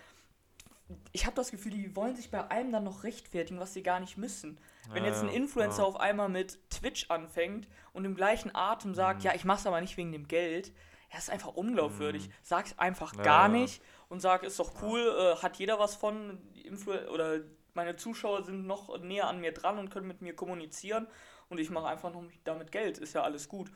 [1.12, 4.00] ich habe das Gefühl, die wollen sich bei allem dann noch rechtfertigen, was sie gar
[4.00, 4.58] nicht müssen.
[4.92, 9.20] Wenn Ja, jetzt ein Influencer auf einmal mit Twitch anfängt und im gleichen Atem sagt,
[9.20, 9.26] Mhm.
[9.26, 10.72] ja, ich mach's aber nicht wegen dem Geld,
[11.12, 12.30] ja, ist einfach unglaubwürdig.
[12.42, 13.48] Sag's einfach Ja, gar ja.
[13.48, 17.40] nicht und sag, ist doch cool, äh, hat jeder was von, Influ oder
[17.74, 21.06] meine Zuschauer sind noch näher an mir dran und können mit mir kommunizieren
[21.48, 23.70] und ich mache einfach noch damit Geld, ist ja alles gut.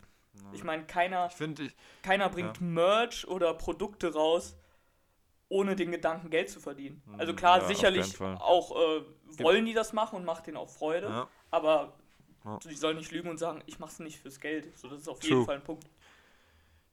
[0.53, 4.57] Ich meine, keiner, Ich ich, keiner bringt Merch oder Produkte raus,
[5.49, 7.03] ohne den Gedanken Geld zu verdienen.
[7.17, 9.03] Also Mm, klar, ja, sicherlich auch äh,
[9.39, 11.29] wollen die das machen und macht denen auch Freude, ja.
[11.51, 11.95] aber
[12.45, 12.61] Ja.
[12.65, 14.77] die sollen nicht lügen und sagen, ich mach's nicht fürs Geld.
[14.79, 15.31] So, das ist auf True.
[15.31, 15.87] jeden Fall ein Punkt.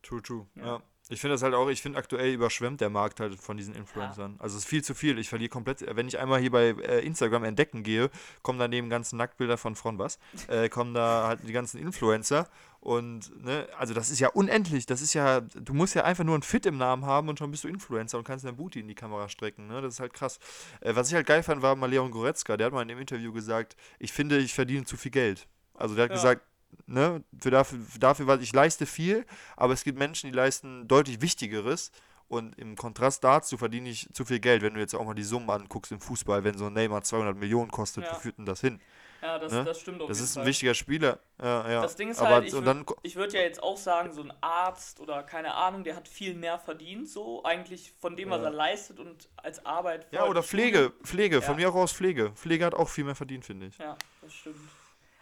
[0.01, 0.47] True, true.
[0.55, 0.65] Ja.
[0.65, 0.81] Ja.
[1.09, 4.37] Ich finde das halt auch, ich finde aktuell überschwemmt der Markt halt von diesen Influencern.
[4.39, 5.19] Also es ist viel zu viel.
[5.19, 8.09] Ich verliere komplett, wenn ich einmal hier bei äh, Instagram entdecken gehe,
[8.43, 12.47] kommen da neben ganzen Nacktbilder von Frauen was, äh, kommen da halt die ganzen Influencer
[12.79, 14.85] und, ne, also das ist ja unendlich.
[14.85, 17.51] Das ist ja, du musst ja einfach nur ein Fit im Namen haben und schon
[17.51, 20.13] bist du Influencer und kannst dein Booty in die Kamera strecken, ne, das ist halt
[20.13, 20.39] krass.
[20.79, 22.99] Äh, was ich halt geil fand, war mal Leon Goretzka, der hat mal in dem
[22.99, 25.47] Interview gesagt, ich finde, ich verdiene zu viel Geld.
[25.73, 26.15] Also der hat Ja.
[26.15, 26.45] gesagt,
[26.87, 29.25] ne, für dafür, für dafür, was ich leiste viel,
[29.57, 31.91] aber es gibt Menschen, die leisten deutlich Wichtigeres
[32.27, 35.23] Und im Kontrast dazu verdiene ich zu viel Geld, wenn du jetzt auch mal die
[35.23, 38.11] Summen anguckst im Fußball, wenn so ein Neymar 200 Millionen kostet, Ja.
[38.13, 38.79] wo führt denn das hin?
[39.21, 39.65] Ja, das, Ne?
[39.65, 40.45] das stimmt auf Das ist ein Fall.
[40.47, 41.19] wichtiger Spieler.
[41.43, 41.81] Ja, ja.
[41.81, 44.31] Das Ding ist Aber halt, ich und würd- würde ja jetzt auch sagen, so ein
[44.39, 48.45] Arzt oder keine Ahnung, der hat viel mehr verdient, so eigentlich von dem, was Ja.
[48.47, 50.07] er leistet und als Arbeit.
[50.11, 51.41] ja, oder Pflege, Pflege, Ja.
[51.41, 52.31] von mir auch aus Pflege.
[52.35, 53.77] Pflege hat auch viel mehr verdient, finde ich.
[53.77, 54.55] Ja, das stimmt.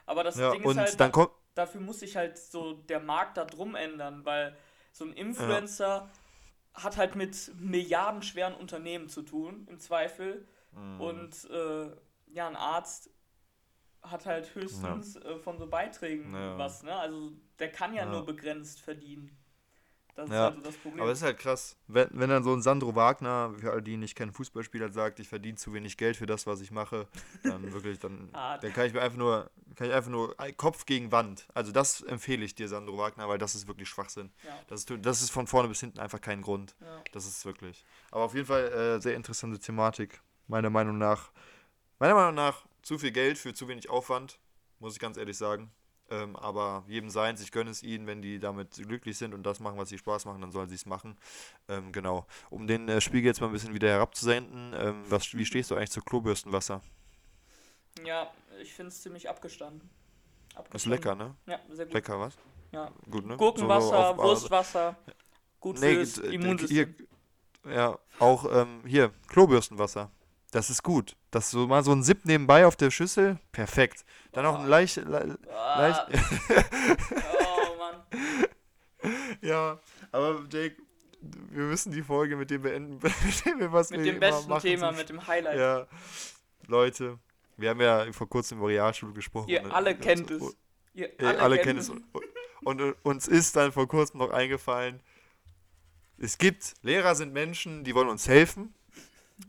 [0.06, 1.32] Aber das Ding ist halt, dann kommt.
[1.60, 4.58] Dafür muss sich halt so der Markt da drum ändern, weil
[4.92, 6.10] so ein Influencer
[6.74, 10.48] hat halt mit milliardenschweren Unternehmen zu tun, im Zweifel.
[10.72, 11.02] Mhm.
[11.02, 11.92] Und äh,
[12.28, 13.10] ja, ein Arzt
[14.02, 16.58] hat halt höchstens äh, von so Beiträgen Ja.
[16.58, 16.96] was, ne?
[16.96, 18.10] Also der kann ja, Ja.
[18.12, 19.38] nur begrenzt verdienen.
[20.20, 21.02] Das Ja, ist also das Problem.
[21.02, 23.96] Aber es ist halt krass, wenn, wenn dann so ein Sandro Wagner, für alle, die
[23.96, 27.08] nicht kennen, Fußballspieler, sagt, ich verdiene zu wenig Geld für das, was ich mache,
[27.44, 31.12] dann wirklich, dann, dann kann ich mir einfach nur, kann ich einfach nur Kopf gegen
[31.12, 31.48] Wand.
[31.54, 34.32] Also das empfehle ich dir, Sandro Wagner, weil das ist wirklich Schwachsinn.
[34.44, 36.76] ja, Das ist, das ist von vorne bis hinten einfach kein Grund.
[36.82, 37.02] ja.
[37.14, 37.86] Das ist wirklich.
[38.12, 41.32] Aber auf jeden Fall äh, sehr interessante Thematik, meiner Meinung nach.
[41.98, 44.40] Meiner Meinung nach zu viel Geld für zu wenig Aufwand,
[44.80, 45.72] muss ich ganz ehrlich sagen.
[46.12, 49.60] Ähm, aber jedem seins, ich gönne es ihnen, wenn die damit glücklich sind und das
[49.60, 51.18] machen, was sie Spaß machen, dann sollen sie es machen.
[51.68, 52.26] Ähm, genau.
[52.50, 55.76] Um den äh, Spiegel jetzt mal ein bisschen wieder herabzusenden, ähm, was, wie stehst du
[55.76, 56.82] eigentlich zu Klobürstenwasser?
[58.06, 58.32] ja,
[58.62, 59.90] ich finde es ziemlich abgestanden.
[60.56, 60.76] abgestanden.
[60.76, 61.36] Ist lecker, ne?
[61.46, 61.94] Ja, sehr gut.
[61.94, 62.38] Lecker, was?
[62.72, 62.92] Ja.
[63.10, 63.36] Gut, ne?
[63.38, 64.96] Gurkenwasser, So Wurstwasser,
[65.60, 66.96] gut Nee, fürs äh, hier, Immunsystem.
[67.66, 70.12] ja, auch ähm, hier, Klobürstenwasser.
[70.52, 71.16] Das ist gut.
[71.32, 74.04] Das so mal so ein Sipp nebenbei auf der Schüssel, perfekt.
[74.32, 76.06] Dann auch ein leicht, le, Ah, leicht
[77.40, 78.04] oh Mann.
[79.42, 79.80] ja,
[80.12, 80.76] aber Jake,
[81.22, 84.50] wir müssen die Folge mit dem beenden, mit dem wir was Mit wir dem besten
[84.50, 85.58] machen, Thema, mit dem Highlight.
[85.58, 85.88] Ja,
[86.68, 87.20] Leute,
[87.58, 89.50] wir haben ja vor kurzem über Realschule gesprochen.
[89.50, 89.74] Ihr ne?
[89.74, 90.56] alle kennt es.
[90.94, 91.92] Ihr Äh, alle, kennen es.
[92.62, 95.02] Und uns ist dann vor kurzem noch eingefallen,
[96.18, 98.74] es gibt, Lehrer sind Menschen, die wollen uns helfen,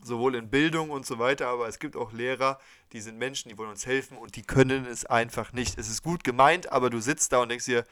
[0.02, 2.58] sowohl in Bildung und so weiter, aber es gibt auch Lehrer,
[2.92, 5.78] die sind Menschen, die wollen uns helfen und die können es einfach nicht.
[5.78, 7.84] Es ist gut gemeint, aber du sitzt da und denkst dir,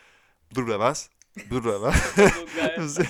[0.53, 1.11] Bruder, was?
[1.49, 1.96] Bruder, was?
[2.78, 3.03] So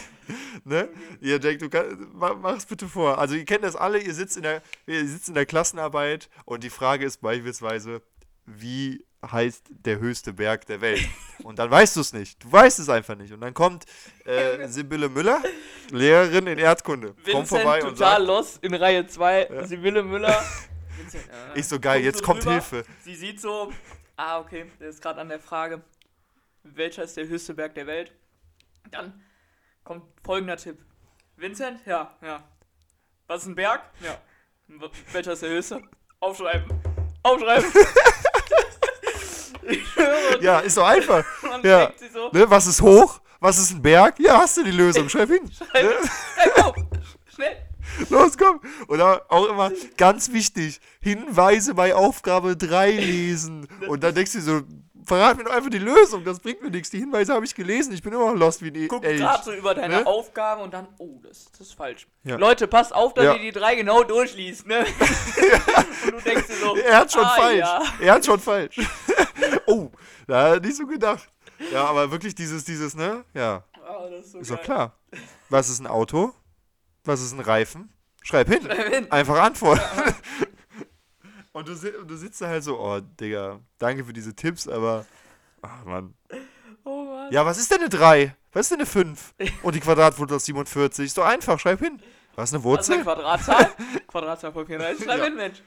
[0.65, 0.89] ne?
[1.21, 3.19] Ihr Jack, du kann, ma- mach's bitte vor.
[3.19, 6.65] Also ihr kennt das alle, ihr sitzt in der, ihr sitzt in der Klassenarbeit und
[6.65, 8.03] die Frage ist beispielsweise,
[8.45, 11.09] wie heißt der höchste Berg der Welt?
[11.43, 12.43] Und dann weißt du es nicht.
[12.43, 13.33] Du weißt es einfach nicht.
[13.33, 13.85] Und dann kommt
[14.25, 15.43] äh, Sibylle Müller,
[15.91, 19.49] Lehrerin in Erdkunde, kommt Vincent vorbei und total sagt, los in Reihe 2.
[19.51, 19.67] Ja.
[19.67, 20.43] Sibylle Müller.
[20.97, 22.53] Vincent, äh, ich so geil, jetzt so kommt drüber.
[22.53, 22.85] Hilfe.
[23.03, 23.73] Sie sieht so,
[24.17, 25.83] ah, okay, der ist gerade an der Frage,
[26.63, 28.13] welcher ist der höchste Berg der Welt?
[28.91, 29.25] Dann
[29.85, 30.79] kommt folgender Tipp.
[31.37, 31.81] Vincent?
[31.87, 32.43] Ja, ja.
[33.27, 33.83] Was ist ein Berg?
[34.01, 34.19] Ja.
[35.13, 35.83] Welcher ist der höchste?
[36.21, 36.69] Aufschreiben.
[37.23, 37.73] Aufschreiben.
[40.41, 41.25] Ja, ist so einfach.
[41.43, 41.93] man ja.
[42.13, 42.49] so, Ne?
[42.49, 43.21] Was ist hoch?
[43.41, 44.19] Was ist ein Berg?
[44.19, 45.09] Ja, hast du die Lösung.
[45.09, 45.51] Schreib hin.
[45.53, 45.87] schreib,
[46.35, 46.75] schreib auf.
[47.35, 47.57] Schnell.
[48.11, 48.61] Los, komm.
[48.89, 53.69] Oder auch immer ganz wichtig, Hinweise bei Aufgabe 3 lesen.
[53.87, 54.61] Und dann denkst du so,
[55.09, 56.91] verrat mir doch einfach die Lösung, das bringt mir nichts.
[56.91, 59.21] Die Hinweise habe ich gelesen, ich bin immer noch lost wie die Guck Elch.
[59.21, 60.07] gerade so über deine Ne?
[60.07, 62.07] Aufgabe und dann, oh, das, das ist falsch.
[62.25, 62.37] Ja.
[62.37, 63.33] Leute, passt auf, dass Ja.
[63.35, 64.81] ihr die drei genau durchliest, ne?
[66.05, 67.59] und du denkst dir so, Er hat schon ah, falsch.
[67.59, 67.83] Ja.
[68.01, 68.77] Er hat schon falsch.
[69.67, 69.91] oh,
[70.27, 71.29] da hat er nicht so gedacht.
[71.73, 73.25] Ja, aber wirklich dieses, dieses, ne?
[73.35, 73.65] Ja,
[74.11, 74.95] das ist so ist doch klar.
[75.49, 76.33] Was ist ein Auto?
[77.05, 77.93] Was ist ein Reifen?
[78.23, 78.63] Schreib hin.
[78.63, 79.11] Schreib hin.
[79.11, 79.81] Einfach antworten.
[81.59, 85.05] Und du, du sitzt da halt so, oh, Digga, danke für diese Tipps, aber.
[85.61, 86.15] Ach, Mann.
[86.85, 87.33] Oh Mann.
[87.33, 88.35] Ja, was ist denn eine 3?
[88.53, 89.35] Was ist denn eine 5?
[89.63, 91.07] Und die Quadratwurzel aus 47.
[91.07, 92.01] Ist doch einfach, schreib hin.
[92.37, 93.03] Was ist eine Was ist eine Wurzel?
[93.03, 93.73] Quadratzahl?
[94.07, 95.05] Quadratzahl von 34.
[95.05, 95.25] Schreib Ja.
[95.25, 95.63] hin, Mensch.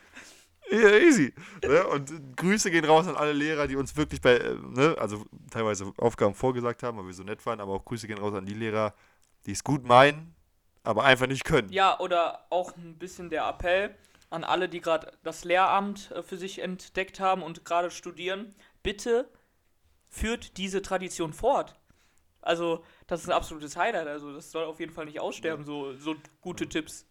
[0.72, 1.34] Ja, easy.
[1.62, 1.86] Ne?
[1.88, 5.92] Und Grüße gehen raus an alle Lehrer, die uns wirklich bei, äh, ne, also teilweise
[5.98, 8.54] Aufgaben vorgesagt haben, weil wir so nett waren, aber auch Grüße gehen raus an die
[8.54, 8.94] Lehrer,
[9.46, 10.34] die es gut meinen,
[10.84, 11.68] aber einfach nicht können.
[11.74, 13.94] Ja, oder auch ein bisschen der Appell
[14.32, 18.56] an alle, die gerade das Lehramt äh, für sich entdeckt haben und gerade studieren.
[18.82, 19.30] Bitte
[20.10, 21.76] führt diese Tradition fort.
[22.42, 24.08] Also, das ist ein absolutes Highlight.
[24.08, 27.06] Also, das soll auf jeden Fall nicht aussterben, so, so gute Tipps.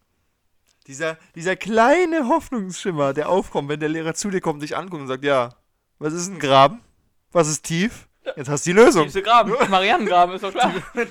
[0.87, 5.07] Dieser, dieser kleine Hoffnungsschimmer, der aufkommt, wenn der Lehrer zu dir kommt, dich anguckt und
[5.07, 5.55] sagt, ja,
[5.99, 6.81] was ist ein Graben?
[7.31, 8.07] Was ist tief?
[8.35, 9.03] Jetzt hast du die Lösung.
[9.03, 10.73] Tiefste Graben, Marianengraben, ist doch klar.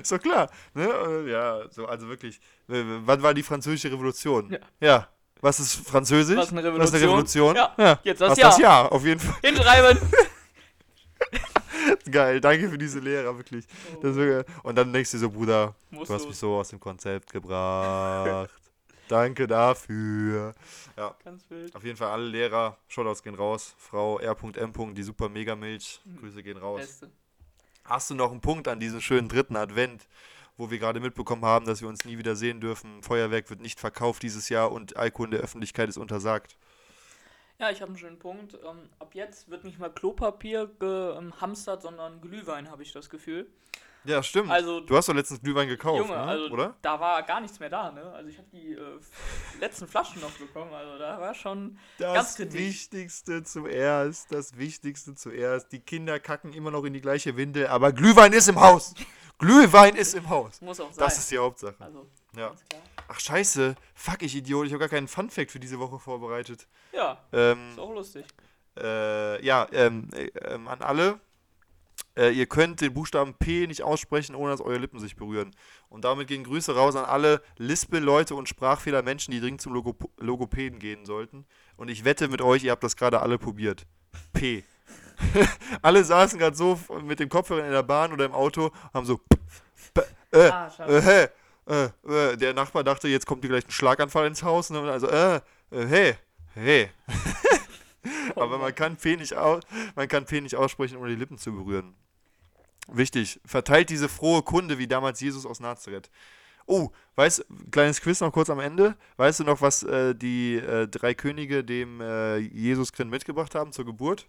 [0.00, 0.50] Ist doch klar.
[0.74, 0.84] Ne?
[0.86, 2.36] Äh, Ja, so, also wirklich.
[2.68, 4.56] äh, Wann war die französische Revolution?
[4.80, 5.08] Ja.
[5.40, 6.36] Was ist Französisch?
[6.36, 7.56] Was ist eine Was ist eine Revolution?
[7.56, 7.86] Revolution?
[7.86, 8.50] Ja, jetzt das Was Jahr.
[8.50, 9.34] das Jahr, auf jeden Fall.
[9.42, 9.98] Hinschreiben.
[12.10, 13.64] Geil, danke für diese Lehrer, wirklich.
[14.02, 16.28] Ist wirklich und dann denkst du so, Bruder, Musst du hast du.
[16.28, 18.50] mich so aus dem Konzept gebracht.
[19.08, 20.54] danke dafür.
[20.96, 21.74] Ja, Ganz wild.
[21.74, 23.74] auf jeden Fall alle Lehrer, Shoutouts gehen raus.
[23.78, 24.94] Frau R.M.
[24.94, 26.80] die super Megamilch, Grüße gehen raus.
[26.80, 27.10] Beste.
[27.84, 30.06] Hast du noch einen Punkt an diesem schönen dritten Advent,
[30.60, 33.02] wo wir gerade mitbekommen haben, dass wir uns nie wieder sehen dürfen.
[33.02, 36.56] Feuerwerk wird nicht verkauft dieses Jahr und Alkohol in der Öffentlichkeit ist untersagt.
[37.58, 38.54] Ja, ich habe einen schönen Punkt.
[38.54, 43.50] Ähm, ab jetzt wird nicht mal Klopapier gehamstert, sondern Glühwein, habe ich das Gefühl.
[44.04, 44.50] Ja, stimmt.
[44.50, 46.24] Also, du hast doch letztens Glühwein gekauft, Junge, ne?
[46.24, 46.74] also oder?
[46.80, 48.02] da war gar nichts mehr da, ne?
[48.02, 48.98] Also ich habe die äh,
[49.60, 52.58] letzten Flaschen noch bekommen, also da war schon ganz Das kritisch.
[52.58, 55.70] Wichtigste zuerst, das Wichtigste zuerst.
[55.72, 58.94] Die Kinder kacken immer noch in die gleiche Windel, aber Glühwein ist im Haus.
[59.40, 60.60] Glühwein ist im Haus.
[60.60, 61.04] Muss auch sein.
[61.04, 61.74] Das ist die Hauptsache.
[61.80, 62.52] also, Ja.
[63.08, 66.68] Ach scheiße, fuck ich Idiot, ich habe gar keinen Funfact für diese Woche vorbereitet.
[66.92, 68.24] Ja, Ähm, ist auch lustig.
[68.78, 71.18] äh, ja, ähm, äh, ähm, an alle,
[72.16, 75.50] äh, ihr könnt den Buchstaben P nicht aussprechen, ohne dass eure Lippen sich berühren.
[75.88, 80.78] Und damit gehen Grüße raus an alle Lispel-Leute und Sprachfehler-Menschen, die dringend zum Logo Logopäden
[80.78, 81.46] gehen sollten.
[81.76, 83.86] Und ich wette mit euch, ihr habt das gerade alle probiert.
[84.32, 84.62] P.
[85.82, 89.20] alle saßen gerade so mit dem Kopfhörer in der Bahn oder im Auto, haben so
[90.32, 91.28] äh, Ah, äh,
[91.70, 94.70] äh, äh, der Nachbar dachte, jetzt kommt hier gleich ein Schlaganfall ins Haus.
[94.70, 94.80] Ne?
[94.80, 95.36] Also, äh,
[95.70, 96.14] äh, hey,
[96.54, 96.90] hey.
[98.34, 101.52] Oh Aber man kann, P nicht man kann P nicht aussprechen, ohne die Lippen zu
[101.52, 101.94] berühren.
[102.88, 106.10] Wichtig, verteilt diese frohe Kunde wie damals Jesus aus Nazareth.
[106.64, 108.96] Oh, weißt kleines Quiz noch kurz am Ende.
[109.18, 109.82] Weißt du noch, was
[110.14, 110.56] die
[110.86, 114.26] drei Könige dem äh, Jesus-Kind mitgebracht haben zur Geburt?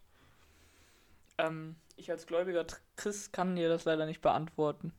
[1.48, 2.66] Ähm, ich als gläubiger
[2.96, 4.94] Christ kann dir das leider nicht beantworten.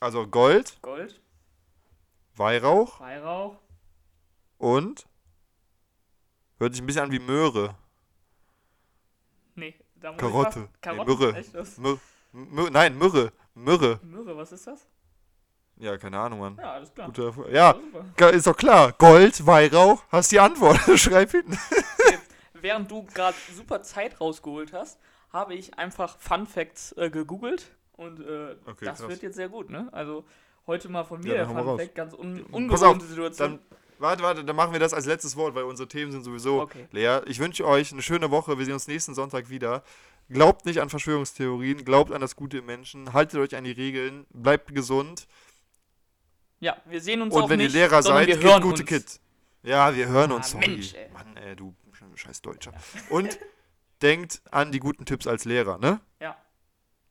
[0.00, 1.20] Also Gold, Gold,
[2.36, 3.56] Weihrauch Weihrauch,
[4.58, 5.06] und
[6.58, 7.74] hört sich ein bisschen an wie Möhre.
[9.54, 10.68] nee, da muss Karotte.
[10.70, 11.36] ich fast- Nee, Myrrhe.
[11.36, 12.72] echt.
[12.72, 13.32] Nein, Myrrhe.
[13.54, 14.00] Myrrhe.
[14.02, 14.86] Myrrhe, was ist das?
[15.78, 16.56] Ja, keine Ahnung, Mann.
[16.58, 17.06] Ja, alles klar.
[17.10, 17.74] Guter, ja.
[18.16, 18.92] Ga- Ist doch klar.
[18.92, 20.78] Gold, Weihrauch, hast die Antwort.
[20.98, 21.58] Schreib hinten.
[22.54, 24.98] Während du gerade super Zeit rausgeholt hast,
[25.36, 29.08] habe ich einfach Fun Facts äh, gegoogelt und äh, Okay, das krass.
[29.08, 29.88] wird jetzt sehr gut, ne?
[29.92, 30.24] Also
[30.66, 31.78] heute mal von mir Ja, der Fun.
[31.78, 33.50] Fact, ganz un ungewohnte Situation.
[33.50, 36.62] Dann, warte, warte, dann machen wir das als letztes Wort, weil unsere Themen sind sowieso
[36.62, 36.86] Okay.
[36.90, 37.22] leer.
[37.26, 38.58] Ich wünsche euch eine schöne Woche.
[38.58, 39.82] Wir sehen uns nächsten Sonntag wieder.
[40.28, 44.26] Glaubt nicht an Verschwörungstheorien, glaubt an das Gute im Menschen, haltet euch an die Regeln,
[44.30, 45.28] bleibt gesund.
[46.58, 48.86] Ja, wir sehen uns Und auch wenn nicht, ihr Lehrer seid, wir gute uns.
[48.86, 49.20] Kids.
[49.62, 50.50] Ja, wir hören Ah, uns.
[50.50, 50.68] Sorry.
[50.68, 51.08] Mensch, ey.
[51.12, 51.74] Mann, ey, du
[52.14, 52.72] scheiß Deutscher.
[53.10, 53.38] Und
[54.02, 56.00] denkt an die guten Tipps als Lehrer, ne?
[56.20, 56.36] Ja.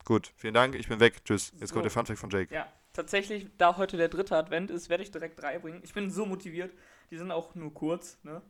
[0.05, 1.23] Gut, vielen Dank, ich bin weg.
[1.25, 1.51] Tschüss.
[1.59, 1.73] Jetzt So.
[1.73, 2.53] kommt der Funfact von Jake.
[2.53, 5.81] Ja, tatsächlich, da heute der dritte Advent ist, werde ich direkt drei bringen.
[5.83, 6.73] Ich bin so motiviert.
[7.11, 8.41] Die sind auch nur kurz, ne?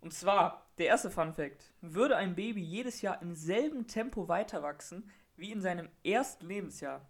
[0.00, 1.72] Und zwar, der erste Fun Fact.
[1.82, 7.06] Würde ein Baby jedes Jahr im selben Tempo weiter wachsen wie in seinem ersten Lebensjahr,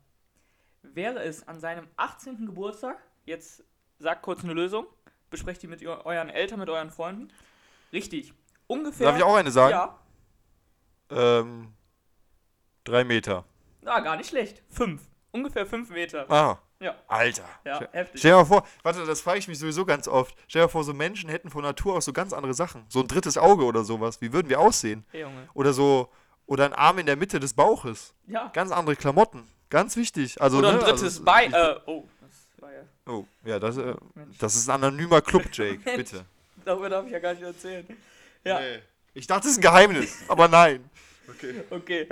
[0.82, 2.46] wäre es an seinem 18.
[2.46, 2.96] Geburtstag,
[3.26, 3.62] jetzt
[3.98, 4.86] sagt kurz eine Lösung,
[5.30, 7.28] besprecht die mit eu- euren Eltern, mit euren Freunden.
[7.92, 8.32] Richtig.
[8.66, 9.06] Ungefähr.
[9.08, 9.72] Darf ich auch eine sagen?
[9.72, 9.99] Ja.
[11.10, 11.72] Ähm,
[12.84, 13.44] drei Meter.
[13.84, 14.62] Ah, gar nicht schlecht.
[14.68, 15.02] Fünf.
[15.32, 16.26] Ungefähr fünf Meter.
[16.30, 16.94] Ah, Ja.
[17.08, 17.44] Alter.
[17.64, 18.20] Ja, Stell- heftig.
[18.20, 20.34] Stell dir mal vor, warte, das frage ich mich sowieso ganz oft.
[20.48, 22.84] Stell dir mal vor, so Menschen hätten von Natur aus so ganz andere Sachen.
[22.88, 24.20] So ein drittes Auge oder sowas.
[24.20, 25.04] Wie würden wir aussehen?
[25.10, 25.48] Hey, Junge.
[25.54, 26.08] Oder so,
[26.46, 28.14] oder ein Arm in der Mitte des Bauches.
[28.26, 28.48] Ja.
[28.54, 29.46] Ganz andere Klamotten.
[29.68, 30.40] Ganz wichtig.
[30.40, 31.52] Also, Oder ein ne, also drittes es- Bein.
[31.52, 32.82] Äh, oh, das war ja.
[33.06, 33.94] Oh, ja, das, äh,
[34.38, 35.78] das ist ein anonymer Club, Jake.
[35.96, 36.24] Bitte.
[36.64, 37.86] Darüber darf ich ja gar nicht erzählen.
[38.42, 38.78] Ja, Nee.
[39.14, 40.88] Ich dachte, es ist ein Geheimnis, aber nein.
[41.28, 41.64] Okay.
[41.70, 42.08] okay.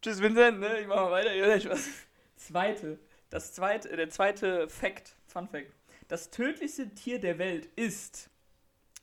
[0.00, 0.80] Tschüss, Vincent, ne?
[0.80, 1.32] Ich mach mal weiter.
[1.34, 1.88] Ja, ich was.
[2.36, 2.98] Zweite.
[3.30, 5.72] Das zweite, der zweite Fact, Fun Fact.
[6.08, 8.28] Das tödlichste Tier der Welt ist.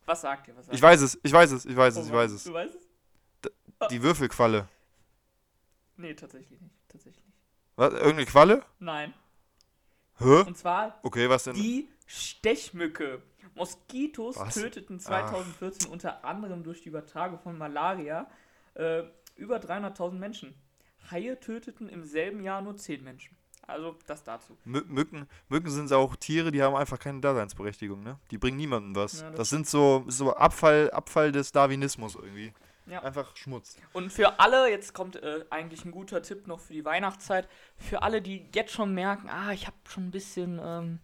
[0.06, 0.56] Was sagt ihr?
[0.58, 2.44] Was sagt Ich weiß es, ich weiß es, ich weiß es, ich Oh, weiß es.
[2.44, 3.90] Du weißt es?
[3.90, 4.68] Die Würfelqualle.
[5.98, 6.76] Nee, tatsächlich nicht.
[6.88, 7.26] Tatsächlich.
[7.76, 7.94] Was?
[7.94, 8.66] Irgendeine Qualle?
[8.80, 9.14] Nein.
[10.20, 10.42] Hä?
[10.42, 11.54] Und zwar Okay, was denn?
[11.56, 13.22] die Stechmücke.
[13.56, 14.54] Moskitos Was?
[14.54, 18.30] töteten 2014 unter anderem durch die Übertragung von Malaria
[18.76, 19.04] äh,
[19.36, 20.54] über 300.000 Menschen.
[21.12, 23.36] Haie töteten im selben Jahr nur 10 Menschen.
[23.70, 24.58] Also das dazu.
[24.66, 28.18] Mü Mücken, Mücken sind auch Tiere, die haben einfach keine Daseinsberechtigung, ne?
[28.32, 29.22] Die bringen niemandem was.
[29.22, 32.52] Ja, das das sind so, so Abfall, Abfall des Darwinismus irgendwie.
[32.88, 33.04] Ja.
[33.04, 33.78] Einfach Schmutz.
[33.94, 37.48] Und für alle, jetzt kommt äh, eigentlich ein guter Tipp noch für die Weihnachtszeit,
[37.78, 41.00] für alle, die jetzt schon merken, ah, ich habe schon ein bisschen, ähm,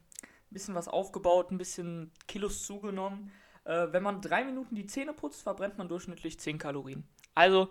[0.56, 3.32] bisschen was aufgebaut, ein bisschen Kilos zugenommen.
[3.66, 7.08] Äh, wenn man drei Minuten die Zähne putzt, verbrennt man durchschnittlich 10 Kalorien.
[7.36, 7.68] Also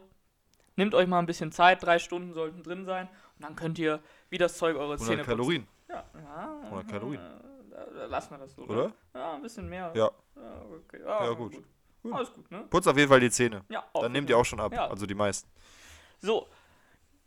[0.76, 4.00] nehmt euch mal ein bisschen Zeit, drei Stunden sollten drin sein und dann könnt ihr
[4.30, 5.30] wie das Zeug eure 100 Zähne putzen.
[5.30, 7.20] Kalorien, Ja, ja, 100 Kalorien.
[7.20, 8.92] äh, Da, da lassen wir das so, oder?
[9.14, 9.90] Ja, ein bisschen mehr.
[9.94, 10.10] Ja.
[10.36, 11.00] Ja, okay.
[11.04, 11.54] ja, Ja, gut.
[12.02, 12.12] Gut.
[12.12, 12.64] Alles gut, ne?
[12.68, 13.64] Putzt auf jeden Fall die Zähne.
[13.70, 14.72] Ja, Dann nehmt ihr auch schon ab.
[14.78, 15.48] Also die meisten.
[16.20, 16.46] So,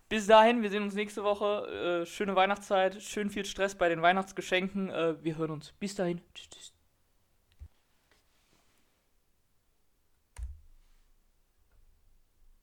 [0.09, 2.01] bis dahin, wir sehen uns nächste Woche.
[2.03, 4.89] Äh, schöne Weihnachtszeit, schön viel Stress bei den Weihnachtsgeschenken.
[4.89, 5.73] Äh, wir hören uns.
[5.73, 6.21] Bis dahin.
[6.33, 6.76] Tschüss, tschüss.